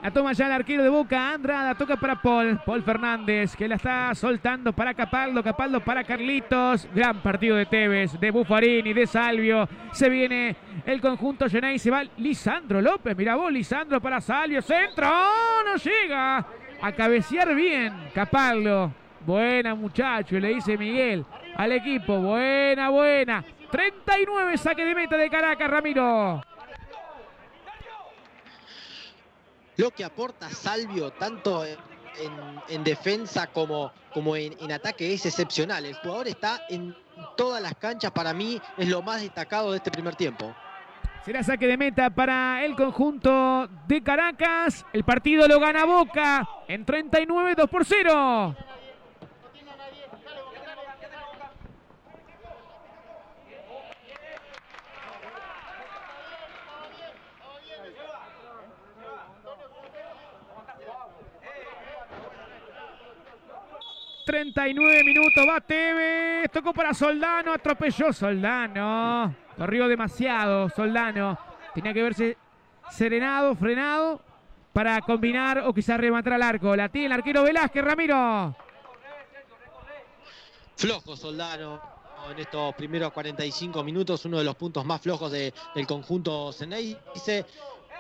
La 0.02 0.12
toma 0.12 0.32
ya 0.32 0.46
el 0.46 0.54
arquero 0.54 0.82
de 0.82 0.90
Boca, 0.90 1.34
Andrada, 1.34 1.76
toca 1.76 1.98
para 1.98 2.22
Paul, 2.22 2.60
Paul 2.66 2.84
Fernández, 2.84 3.56
que 3.56 3.68
la 3.68 3.76
está 3.76 4.16
soltando 4.16 4.72
para 4.72 4.94
Capaldo, 4.94 5.44
Capaldo 5.44 5.82
para 5.82 6.04
Carlitos. 6.04 6.88
Gran 6.94 7.22
partido 7.22 7.58
de 7.58 7.66
Tevez, 7.66 8.18
de 8.20 8.32
Buffarini, 8.32 8.94
de 8.94 9.06
Salvio. 9.06 9.68
Se 9.92 10.10
viene 10.10 10.56
el 10.86 11.02
conjunto 11.02 11.48
y 11.48 11.80
se 11.80 11.92
va 11.92 12.04
Lisandro 12.18 12.82
López, 12.82 13.16
mira 13.18 13.36
vos, 13.36 13.52
Lisandro 13.52 14.00
para 14.00 14.22
Salvio, 14.22 14.62
centro, 14.62 15.08
¡Oh, 15.10 15.64
no 15.66 15.76
llega. 15.76 16.46
A 16.82 16.92
cabecear 16.94 17.54
bien, 17.54 17.94
Capaldo. 18.14 18.94
Buena 19.26 19.76
muchacho, 19.76 20.40
le 20.40 20.56
dice 20.56 20.78
Miguel 20.78 21.26
al 21.60 21.74
equipo, 21.74 22.18
buena, 22.20 22.90
buena. 22.90 23.44
39 23.70 24.58
saque 24.58 24.86
de 24.86 24.96
meta 24.96 25.18
de 25.18 25.30
Caracas, 25.30 25.70
Ramiro. 25.70 26.42
Lo 29.80 29.92
que 29.92 30.04
aporta 30.04 30.50
Salvio 30.50 31.12
tanto 31.12 31.64
en, 31.64 32.84
defensa 32.84 33.48
como, 33.48 33.94
como 34.14 34.36
en, 34.36 34.54
en, 34.60 34.74
ataque 34.74 35.14
es 35.14 35.26
excepcional. 35.26 35.86
El 35.86 35.94
jugador 35.96 36.28
está 36.28 36.64
en 36.68 36.94
todas 37.38 37.62
las 37.62 37.76
canchas, 37.76 38.12
para 38.12 38.34
mí 38.34 38.62
es 38.78 38.90
lo 38.90 39.02
más 39.02 39.22
destacado 39.22 39.72
de 39.72 39.78
este 39.78 39.90
primer 39.90 40.16
tiempo. 40.16 40.54
Será 41.24 41.44
saque 41.44 41.66
de 41.66 41.78
meta 41.78 42.10
para 42.10 42.66
el 42.66 42.76
conjunto 42.76 43.70
de 43.88 44.04
Caracas. 44.04 44.86
El 44.92 45.06
partido 45.06 45.48
lo 45.48 45.62
gana 45.62 45.86
Boca 45.86 46.46
en 46.68 46.84
39, 46.84 47.54
2 47.56 47.70
por 47.70 47.86
0. 47.86 48.58
39 64.30 65.04
minutos, 65.04 65.44
va 65.44 65.60
Tevez, 65.60 66.52
tocó 66.52 66.72
para 66.72 66.94
Soldano, 66.94 67.52
atropelló 67.52 68.14
Soldano, 68.14 69.34
corrió 69.58 69.88
demasiado 69.88 70.70
Soldano, 70.70 71.36
tenía 71.74 71.96
que 71.96 72.04
verse 72.04 72.38
serenado, 72.92 73.56
frenado 73.56 74.22
para 74.72 75.02
combinar 75.02 75.64
o 75.66 75.74
quizás 75.74 76.00
rematar 76.00 76.34
al 76.34 76.44
arco. 76.44 76.76
La 76.76 76.90
tiene 76.90 77.08
el 77.08 77.14
arquero 77.14 77.42
Velázquez, 77.42 77.84
Ramiro. 77.84 78.56
Flojo 80.76 81.16
Soldano 81.16 81.82
en 82.30 82.38
estos 82.38 82.76
primeros 82.76 83.12
45 83.12 83.84
minutos, 83.84 84.24
uno 84.26 84.38
de 84.38 84.44
los 84.44 84.56
puntos 84.56 84.86
más 84.86 85.02
flojos 85.02 85.32
del 85.32 85.88
conjunto 85.88 86.52
Dice 87.16 87.48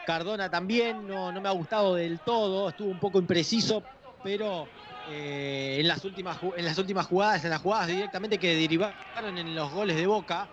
Cardona 0.06 0.48
también, 0.48 1.08
no, 1.08 1.32
no 1.32 1.42
me 1.42 1.50
ha 1.50 1.54
gustado 1.54 1.96
del 1.96 2.20
todo, 2.20 2.70
estuvo 2.70 2.92
un 2.92 3.00
poco 3.00 3.18
impreciso, 3.18 3.82
pero 4.24 4.68
eh, 5.12 5.78
en, 5.80 5.88
las 5.88 6.06
últimas, 6.06 6.38
en 6.56 6.66
las 6.66 6.78
últimas 6.78 7.08
jugadas, 7.08 7.44
en 7.44 7.50
las 7.50 7.62
jugadas 7.62 7.88
directamente 7.88 8.38
que 8.38 8.56
derivaron 8.56 9.38
en 9.38 9.56
los 9.56 9.72
goles 9.72 9.96
de 9.96 10.06
Boca. 10.06 10.48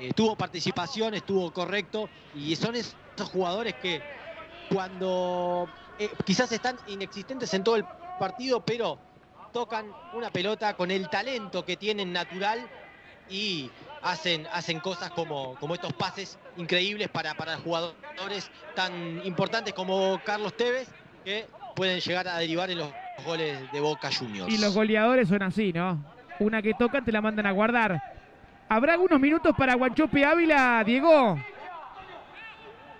Eh, 0.00 0.10
tuvo 0.16 0.36
participación, 0.36 1.14
estuvo 1.14 1.52
correcto 1.52 2.08
y 2.34 2.56
son 2.56 2.74
esos 2.74 2.94
jugadores 3.32 3.74
que 3.74 4.02
cuando 4.72 5.68
eh, 5.98 6.10
quizás 6.24 6.50
están 6.50 6.76
inexistentes 6.86 7.54
en 7.54 7.62
todo 7.62 7.76
el 7.76 7.84
partido, 8.18 8.64
pero 8.64 8.98
tocan 9.52 9.94
una 10.12 10.30
pelota 10.30 10.74
con 10.74 10.90
el 10.90 11.08
talento 11.08 11.64
que 11.64 11.76
tienen 11.76 12.12
natural 12.12 12.68
y 13.28 13.70
hacen, 14.02 14.48
hacen 14.52 14.80
cosas 14.80 15.10
como, 15.12 15.56
como 15.58 15.74
estos 15.74 15.92
pases 15.92 16.36
increíbles 16.56 17.08
para, 17.08 17.34
para 17.34 17.58
jugadores 17.58 18.50
tan 18.74 19.24
importantes 19.24 19.72
como 19.72 20.20
Carlos 20.24 20.56
Tevez 20.56 20.88
que 21.24 21.46
pueden 21.74 22.00
llegar 22.00 22.26
a 22.28 22.38
derivar 22.38 22.70
en 22.70 22.78
los 22.78 22.92
goles 23.22 23.70
de 23.70 23.80
Boca 23.80 24.10
Juniors. 24.12 24.52
Y 24.52 24.58
los 24.58 24.74
goleadores 24.74 25.28
son 25.28 25.42
así, 25.42 25.72
¿no? 25.72 26.04
Una 26.38 26.62
que 26.62 26.74
tocan 26.74 27.04
te 27.04 27.12
la 27.12 27.20
mandan 27.20 27.46
a 27.46 27.52
guardar. 27.52 28.00
¿Habrá 28.68 28.94
algunos 28.94 29.20
minutos 29.20 29.54
para 29.56 29.74
Guanchope 29.74 30.24
Ávila, 30.24 30.82
Diego? 30.86 31.38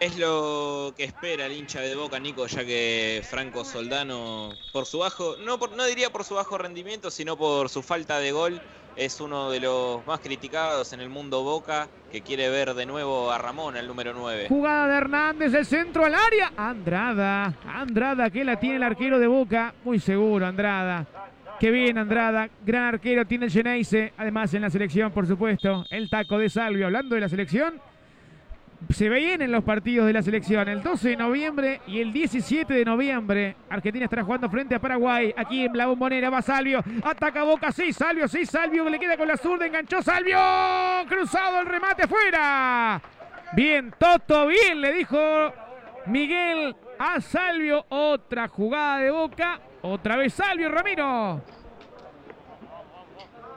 Es 0.00 0.16
lo 0.16 0.94
que 0.96 1.04
espera 1.04 1.46
el 1.46 1.52
hincha 1.52 1.80
de 1.80 1.94
Boca, 1.94 2.18
Nico, 2.18 2.46
ya 2.46 2.64
que 2.64 3.22
Franco 3.22 3.64
Soldano, 3.64 4.59
por 4.72 4.87
su 4.87 4.98
bajo, 4.98 5.37
no, 5.37 5.59
no 5.59 5.85
diría 5.85 6.11
por 6.11 6.24
su 6.24 6.35
bajo 6.35 6.56
rendimiento, 6.56 7.11
sino 7.11 7.37
por 7.37 7.68
su 7.68 7.83
falta 7.83 8.18
de 8.18 8.33
gol, 8.33 8.62
es 8.96 9.20
uno 9.20 9.50
de 9.50 9.61
los 9.61 10.07
más 10.07 10.20
criticados 10.20 10.92
en 10.92 11.00
el 11.00 11.09
mundo 11.09 11.42
Boca, 11.42 11.88
que 12.11 12.20
quiere 12.20 12.48
ver 12.50 12.74
de 12.74 12.87
nuevo 12.87 13.31
a 13.31 13.38
Ramón, 13.38 13.76
el 13.76 13.87
número 13.87 14.12
9. 14.14 14.46
Jugada 14.48 14.88
de 14.88 14.96
Hernández, 14.96 15.55
el 15.55 15.66
centro 15.66 16.05
al 16.05 16.14
área. 16.14 16.53
Andrada, 16.57 17.55
Andrada 17.66 18.31
que 18.31 18.44
la 18.44 18.59
tiene 18.59 18.76
el 18.76 18.83
arquero 18.83 19.18
de 19.18 19.26
Boca, 19.26 19.74
muy 19.85 19.98
seguro 20.00 20.46
Andrada. 20.46 21.07
Qué 21.59 21.70
bien 21.70 21.98
Andrada, 21.98 22.48
gran 22.64 22.85
arquero 22.85 23.26
tiene 23.26 23.46
el 23.46 23.53
Geneise, 23.53 24.12
además 24.16 24.53
en 24.55 24.62
la 24.62 24.70
selección 24.70 25.12
por 25.12 25.26
supuesto, 25.26 25.85
el 25.90 26.09
taco 26.09 26.38
de 26.38 26.48
Salvio, 26.48 26.87
hablando 26.87 27.14
de 27.14 27.20
la 27.20 27.29
selección, 27.29 27.81
se 28.88 29.09
bien 29.09 29.43
en 29.43 29.53
los 29.53 29.62
partidos 29.62 30.07
de 30.07 30.12
la 30.12 30.23
selección. 30.23 30.69
El 30.69 30.83
12 30.83 31.11
de 31.11 31.16
noviembre 31.16 31.81
y 31.87 32.01
el 32.01 32.12
17 32.12 32.73
de 32.73 32.85
noviembre. 32.85 33.57
Argentina 33.69 34.05
estará 34.05 34.25
jugando 34.25 34.49
frente 34.49 34.75
a 34.75 34.81
Paraguay. 34.81 35.33
Aquí 35.37 35.64
en 35.64 35.77
la 35.77 35.87
bombonera 35.87 36.31
va 36.31 36.43
Salvio. 36.43 36.83
Ataca 37.05 37.45
Boca. 37.45 37.71
Sí, 37.73 37.93
Salvio, 37.93 38.27
sí, 38.27 38.47
Salvio. 38.47 38.88
Le 38.88 38.99
queda 38.99 39.16
con 39.16 39.29
la 39.29 39.37
zurda. 39.37 39.66
Enganchó 39.66 40.03
Salvio. 40.03 40.38
Cruzado 41.09 41.61
el 41.61 41.66
remate 41.66 42.05
afuera. 42.05 43.01
Bien, 43.53 43.93
Toto, 43.99 44.47
bien, 44.47 44.81
le 44.81 44.93
dijo 44.93 45.19
Miguel 46.07 46.75
a 46.99 47.21
Salvio. 47.21 47.85
Otra 47.88 48.49
jugada 48.49 48.99
de 48.99 49.11
Boca. 49.11 49.61
Otra 49.83 50.16
vez 50.16 50.35
Salvio, 50.35 50.69
Ramiro. 50.69 51.43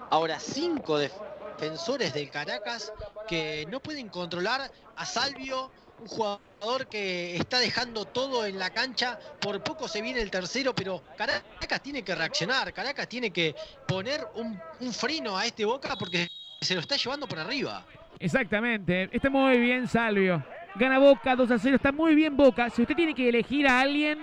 Ahora 0.09 0.39
cinco 0.39 0.99
de 0.99 1.09
defensores 1.57 2.13
del 2.13 2.29
Caracas 2.29 2.93
que 3.27 3.65
no 3.69 3.79
pueden 3.79 4.09
controlar 4.09 4.69
a 4.95 5.05
Salvio, 5.05 5.71
un 5.99 6.07
jugador 6.07 6.87
que 6.87 7.35
está 7.35 7.59
dejando 7.59 8.05
todo 8.05 8.45
en 8.45 8.59
la 8.59 8.71
cancha. 8.71 9.19
Por 9.39 9.63
poco 9.63 9.87
se 9.87 10.01
viene 10.01 10.21
el 10.21 10.31
tercero, 10.31 10.73
pero 10.73 11.01
Caracas 11.17 11.81
tiene 11.81 12.03
que 12.03 12.15
reaccionar. 12.15 12.73
Caracas 12.73 13.07
tiene 13.07 13.31
que 13.31 13.55
poner 13.87 14.21
un, 14.35 14.59
freno 14.93 15.37
a 15.37 15.45
este 15.45 15.65
Boca 15.65 15.95
porque 15.97 16.29
se 16.61 16.75
lo 16.75 16.81
está 16.81 16.95
llevando 16.95 17.27
por 17.27 17.39
arriba. 17.39 17.85
Exactamente. 18.19 19.09
Está 19.11 19.29
muy 19.29 19.59
bien 19.59 19.87
Salvio. 19.87 20.43
Gana 20.75 20.99
Boca 20.99 21.35
2 21.35 21.51
a 21.51 21.59
0. 21.59 21.75
Está 21.75 21.91
muy 21.91 22.15
bien 22.15 22.35
Boca. 22.35 22.69
Si 22.69 22.81
usted 22.81 22.95
tiene 22.95 23.13
que 23.13 23.29
elegir 23.29 23.67
a 23.67 23.81
alguien 23.81 24.19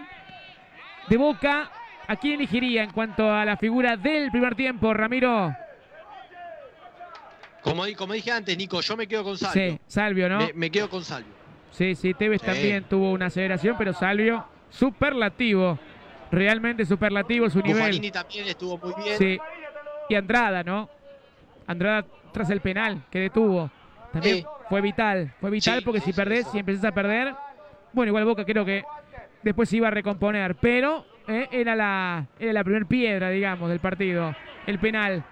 de 1.09 1.17
Boca, 1.17 1.71
¿a 2.07 2.17
quién 2.17 2.35
elegiría 2.35 2.83
en 2.83 2.91
cuanto 2.91 3.33
a 3.33 3.45
la 3.45 3.57
figura 3.57 3.97
del 3.97 4.31
primer 4.31 4.55
tiempo, 4.55 4.93
Ramiro? 4.93 5.55
Como, 7.62 7.85
como 7.96 8.14
dije 8.14 8.33
antes, 8.33 8.57
Nico, 8.57 8.81
yo 8.81 8.96
me 8.96 9.07
quedo 9.07 9.25
con 9.25 9.37
Salvio. 9.37 9.73
Sí, 9.73 9.81
Salvio, 9.87 10.29
¿no? 10.29 10.49
Me, 10.55 10.70
quedo 10.70 10.88
con 10.88 11.05
Salvio. 11.05 11.33
Sí, 11.70 11.94
sí, 11.94 12.14
Tevez 12.14 12.42
también 12.42 12.85
tuvo 12.85 13.12
una 13.12 13.27
aceleración, 13.27 13.77
pero 13.79 13.92
Salvio, 13.92 14.44
superlativo. 14.70 15.79
Realmente 16.31 16.85
superlativo 16.87 17.51
su 17.51 17.61
nivel. 17.61 18.11
también 18.12 18.46
estuvo 18.46 18.79
muy 18.79 19.03
bien. 19.03 19.18
Sí. 19.18 19.38
Y 20.09 20.14
Andrada, 20.14 20.62
¿no? 20.62 20.88
Andrada 21.66 22.07
tras 22.33 22.51
el 22.51 22.61
penal 22.61 23.05
que 23.11 23.20
detuvo. 23.20 23.70
También 24.12 24.44
fue 24.68 24.81
vital. 24.81 25.35
Fue 25.40 25.51
vital 25.51 25.83
porque 25.85 26.01
si 26.01 26.12
perdés, 26.12 26.46
si 26.51 26.59
empezás 26.59 26.85
a 26.85 26.92
perder, 26.92 27.35
bueno, 27.92 28.11
igual 28.11 28.25
Boca 28.25 28.44
creo 28.44 28.64
que 28.64 28.85
después 29.42 29.68
se 29.68 29.77
iba 29.77 29.88
a 29.88 29.90
recomponer. 29.90 30.55
Pero 30.57 31.05
eh, 31.27 31.49
era 31.51 31.75
la, 31.75 32.27
era 32.38 32.53
la 32.53 32.64
primera 32.64 32.87
piedra, 32.87 33.31
digamos, 33.31 33.68
del 33.68 33.81
partido. 33.81 34.35
El 34.66 34.79
penal 34.79 35.25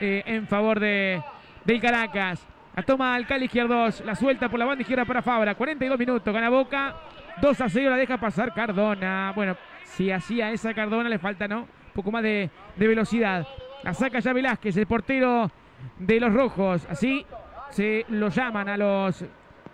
eh, 0.00 0.22
en 0.26 0.46
favor 0.48 0.80
de, 0.80 1.22
del 1.64 1.80
Caracas. 1.80 2.46
La 2.74 2.82
toma 2.82 3.14
Alcali 3.14 3.44
izquierdos, 3.44 4.02
la 4.04 4.14
suelta 4.14 4.48
por 4.48 4.58
la 4.58 4.64
banda 4.64 4.80
izquierda 4.80 5.04
para 5.04 5.20
Fabra. 5.22 5.54
42 5.54 5.98
minutos, 5.98 6.32
gana 6.32 6.48
Boca. 6.48 6.96
2 7.40 7.60
a 7.60 7.68
0 7.68 7.90
la 7.90 7.96
deja 7.96 8.18
pasar 8.18 8.54
Cardona. 8.54 9.32
Bueno, 9.34 9.56
si 9.84 10.10
hacía 10.10 10.50
esa 10.50 10.72
Cardona 10.72 11.08
le 11.08 11.18
falta, 11.18 11.46
¿no? 11.46 11.60
Un 11.60 11.92
poco 11.94 12.10
más 12.10 12.22
de, 12.22 12.50
velocidad. 12.76 13.46
La 13.82 13.92
saca 13.92 14.20
ya 14.20 14.32
Velázquez, 14.32 14.76
el 14.76 14.86
portero 14.86 15.50
de 15.98 16.20
los 16.20 16.32
rojos. 16.32 16.86
Así 16.88 17.26
se 17.70 18.06
lo 18.08 18.28
llaman 18.28 18.68
a 18.68 18.76
los 18.76 19.24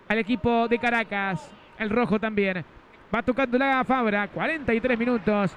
al 0.07 0.17
equipo 0.17 0.67
de 0.67 0.79
Caracas. 0.79 1.55
El 1.77 1.89
rojo 1.89 2.19
también. 2.19 2.65
Va 3.13 3.23
tocando 3.23 3.57
la 3.57 3.83
Fabra. 3.85 4.27
43 4.27 4.99
minutos 4.99 5.55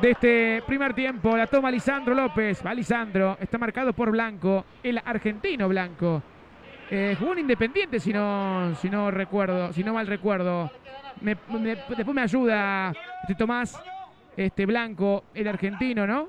de 0.00 0.10
este 0.10 0.62
primer 0.66 0.94
tiempo. 0.94 1.36
La 1.36 1.46
toma 1.46 1.70
Lisandro 1.70 2.14
López. 2.14 2.64
Va 2.64 2.74
Lisandro. 2.74 3.36
Está 3.40 3.58
marcado 3.58 3.92
por 3.92 4.10
Blanco. 4.10 4.64
El 4.82 4.98
argentino 5.04 5.68
Blanco. 5.68 6.22
Jugó 7.18 7.32
un 7.32 7.38
Independiente, 7.40 7.98
si 7.98 8.12
no, 8.12 8.74
si 8.76 8.88
no 8.88 9.10
recuerdo, 9.10 9.72
si 9.72 9.82
no 9.82 9.94
mal 9.94 10.06
recuerdo. 10.06 10.70
después 11.20 12.14
me 12.14 12.22
ayuda 12.22 12.92
este 13.22 13.34
Tomás 13.34 13.82
este 14.36 14.66
Blanco, 14.66 15.24
el 15.34 15.48
argentino, 15.48 16.06
¿no? 16.06 16.26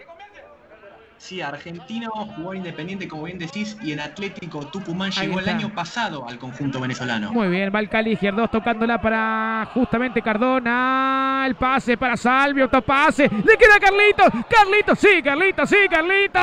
Sí, 1.17 1.41
Argentino 1.41 2.11
jugó 2.11 2.53
en 2.53 2.59
Independiente, 2.59 3.07
como 3.07 3.23
bien 3.23 3.39
decís, 3.39 3.77
y 3.81 3.93
en 3.93 3.99
Atlético 3.99 4.67
Tucumán 4.67 5.11
Ahí 5.17 5.27
llegó 5.27 5.39
el 5.39 5.49
año 5.49 5.69
pasado 5.73 6.27
al 6.27 6.37
conjunto 6.37 6.79
venezolano. 6.79 7.31
Muy 7.31 7.47
bien, 7.47 7.71
va 7.73 7.79
el 7.79 7.89
2 7.89 8.51
tocándola 8.51 9.01
para 9.01 9.67
justamente 9.73 10.21
Cardona. 10.21 11.45
El 11.47 11.55
pase 11.55 11.97
para 11.97 12.15
Salvio, 12.17 12.65
otro 12.65 12.81
pase. 12.81 13.29
Le 13.29 13.57
queda 13.57 13.79
Carlitos. 13.79 14.29
Carlitos, 14.49 14.99
sí, 14.99 15.21
Carlitos, 15.23 15.69
sí, 15.69 15.77
Carlitos. 15.89 16.41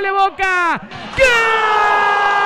¡Le 0.00 0.10
boca! 0.10 0.80
¡Gol! 1.16 2.43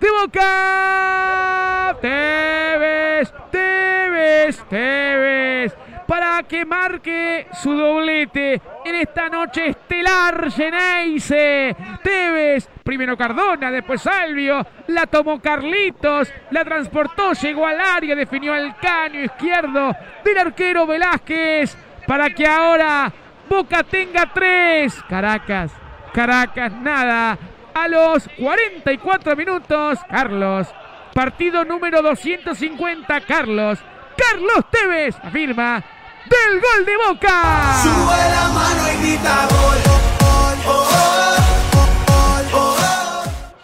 ¡De 0.00 0.10
Boca! 0.10 1.94
Tevez, 2.00 3.32
Tevez, 3.50 4.64
Tevez. 4.68 5.74
Para 6.06 6.42
que 6.44 6.64
marque 6.64 7.46
su 7.52 7.72
doblete 7.72 8.60
en 8.84 8.94
esta 8.94 9.28
noche 9.28 9.68
estelar 9.68 10.50
Geneise. 10.50 11.76
Tevez, 12.02 12.66
primero 12.82 13.16
Cardona, 13.16 13.70
después 13.70 14.00
Salvio. 14.00 14.66
La 14.86 15.06
tomó 15.06 15.38
Carlitos, 15.40 16.32
la 16.50 16.64
transportó, 16.64 17.34
llegó 17.34 17.66
al 17.66 17.80
área, 17.80 18.16
definió 18.16 18.54
el 18.54 18.74
caño 18.76 19.22
izquierdo 19.22 19.94
del 20.24 20.38
arquero 20.38 20.86
Velázquez. 20.86 21.76
Para 22.06 22.30
que 22.30 22.46
ahora 22.46 23.12
Boca 23.48 23.82
tenga 23.82 24.32
tres. 24.32 25.00
Caracas, 25.08 25.70
Caracas, 26.12 26.72
nada. 26.72 27.38
A 27.74 27.88
los 27.88 28.28
44 28.38 29.36
minutos, 29.36 29.98
Carlos. 30.08 30.66
Partido 31.14 31.64
número 31.64 32.02
250, 32.02 33.20
Carlos. 33.22 33.78
Carlos 34.16 34.64
Tevez 34.70 35.16
afirma 35.22 35.82
del 36.26 36.60
gol 36.60 36.86
de 36.86 36.96
Boca. 36.96 37.74
Sube 37.82 38.30
la 38.30 38.48
mano 38.48 38.92
y 38.92 38.96
grita 39.06 39.46
gol. 39.48 39.90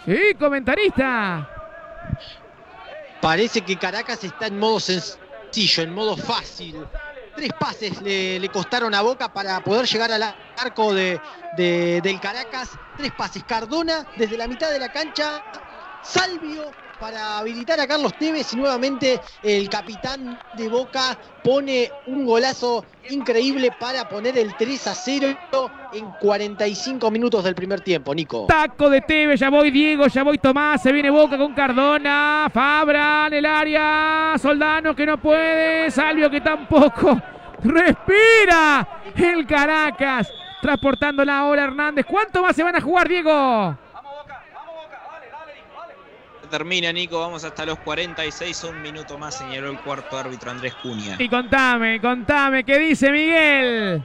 Y 0.07 0.33
comentarista. 0.35 1.49
Parece 3.19 3.61
que 3.61 3.75
Caracas 3.77 4.23
está 4.23 4.47
en 4.47 4.57
modo 4.57 4.79
sencillo, 4.79 5.83
en 5.83 5.93
modo 5.93 6.15
fácil. 6.15 6.87
Tres 7.37 7.53
pases 7.53 8.01
le, 8.01 8.39
le 8.39 8.49
costaron 8.49 8.95
a 8.95 9.01
Boca 9.03 9.29
para 9.31 9.61
poder 9.61 9.85
llegar 9.85 10.11
al 10.11 10.23
arco 10.55 10.91
de, 10.91 11.21
de- 11.51 11.99
del 12.01 12.19
Caracas. 12.19 12.79
Tres 12.95 13.11
pases. 13.11 13.43
Cardona 13.43 14.09
desde 14.15 14.37
la 14.37 14.47
mitad 14.47 14.71
de 14.71 14.79
la 14.79 14.89
cancha. 14.89 15.45
Salvio 16.01 16.75
para 16.99 17.39
habilitar 17.39 17.79
a 17.79 17.87
Carlos 17.87 18.13
Tevez 18.17 18.53
y 18.53 18.57
nuevamente 18.57 19.19
el 19.43 19.69
capitán 19.69 20.39
de 20.55 20.67
Boca 20.69 21.17
pone 21.43 21.91
un 22.07 22.25
golazo 22.25 22.85
increíble 23.09 23.71
para 23.79 24.07
poner 24.09 24.37
el 24.37 24.55
3 24.55 24.87
a 24.87 24.95
0 24.95 25.37
en 25.93 26.11
45 26.19 27.11
minutos 27.11 27.43
del 27.43 27.55
primer 27.55 27.81
tiempo, 27.81 28.13
Nico. 28.13 28.45
Taco 28.47 28.89
de 28.89 29.01
Tevez, 29.01 29.39
ya 29.39 29.49
voy 29.49 29.71
Diego, 29.71 30.07
ya 30.07 30.23
voy 30.23 30.37
Tomás, 30.37 30.81
se 30.81 30.91
viene 30.91 31.09
Boca 31.09 31.37
con 31.37 31.53
Cardona, 31.53 32.49
Fabra 32.53 33.27
en 33.27 33.33
el 33.33 33.45
área, 33.45 34.35
Soldano 34.41 34.95
que 34.95 35.05
no 35.05 35.17
puede, 35.17 35.91
Salvio 35.91 36.29
que 36.29 36.41
tampoco. 36.41 37.19
Respira 37.63 38.87
el 39.15 39.47
Caracas, 39.47 40.31
transportándola 40.61 41.39
ahora 41.39 41.63
Hernández. 41.63 42.05
¿Cuánto 42.05 42.41
más 42.41 42.55
se 42.55 42.63
van 42.63 42.75
a 42.75 42.81
jugar, 42.81 43.07
Diego? 43.07 43.77
Termina 46.47 46.91
Nico, 46.91 47.19
vamos 47.19 47.43
hasta 47.43 47.65
los 47.65 47.79
46, 47.79 48.63
un 48.65 48.81
minuto 48.81 49.17
más, 49.17 49.37
señaló 49.37 49.69
el 49.69 49.79
cuarto 49.79 50.17
árbitro 50.17 50.51
Andrés 50.51 50.73
Cunha. 50.81 51.15
Y 51.19 51.29
contame, 51.29 51.99
contame, 52.01 52.63
¿qué 52.63 52.77
dice 52.79 53.11
Miguel? 53.11 54.03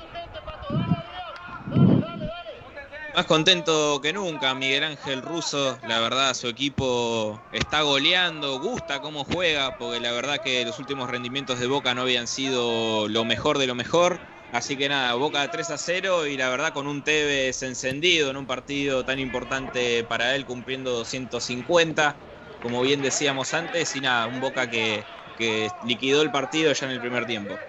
Más 3.14 3.26
contento 3.26 4.00
que 4.00 4.14
nunca, 4.14 4.55
Miguel 4.55 4.85
Ángel 4.85 5.20
Russo. 5.20 5.78
La 5.87 6.00
verdad, 6.00 6.33
su 6.33 6.48
equipo 6.48 7.38
está 7.52 7.83
goleando, 7.83 8.59
gusta 8.59 9.00
cómo 9.00 9.24
juega, 9.24 9.76
porque 9.76 10.00
la 10.00 10.12
verdad 10.12 10.38
que 10.42 10.64
los 10.64 10.78
últimos 10.78 11.11
rendimientos 11.11 11.61
de 11.61 11.66
Boca 11.66 11.94
no 11.94 12.02
habían 12.02 12.26
sido 12.26 13.09
lo 13.09 13.26
mejor 13.26 13.59
de 13.59 13.66
lo 13.66 13.74
mejor. 13.74 14.18
Así 14.52 14.76
que 14.76 14.88
nada, 14.88 15.14
Boca 15.14 15.50
3 15.50 15.70
a 15.70 15.78
0 15.78 16.26
y 16.26 16.38
la 16.38 16.48
verdad 16.48 16.72
con 16.72 16.87
un 16.87 17.02
Tevez 17.02 17.62
encendido 17.62 18.31
en 18.31 18.37
un 18.38 18.46
partido 18.46 19.05
tan 19.05 19.18
importante 19.18 20.05
para 20.05 20.35
él, 20.35 20.46
cumpliendo 20.46 20.92
250, 20.92 22.16
como 22.62 22.83
bien 22.83 23.03
decíamos 23.03 23.55
antes, 23.55 23.94
y 23.96 24.01
nada, 24.03 24.29
un 24.29 24.40
Boca 24.40 24.68
que, 24.70 25.09
que 25.37 25.72
liquidó 25.81 26.22
el 26.22 26.31
partido 26.33 26.72
ya 26.72 26.87
en 26.87 26.92
el 26.92 27.01
primer 27.01 27.27
tiempo. 27.27 27.62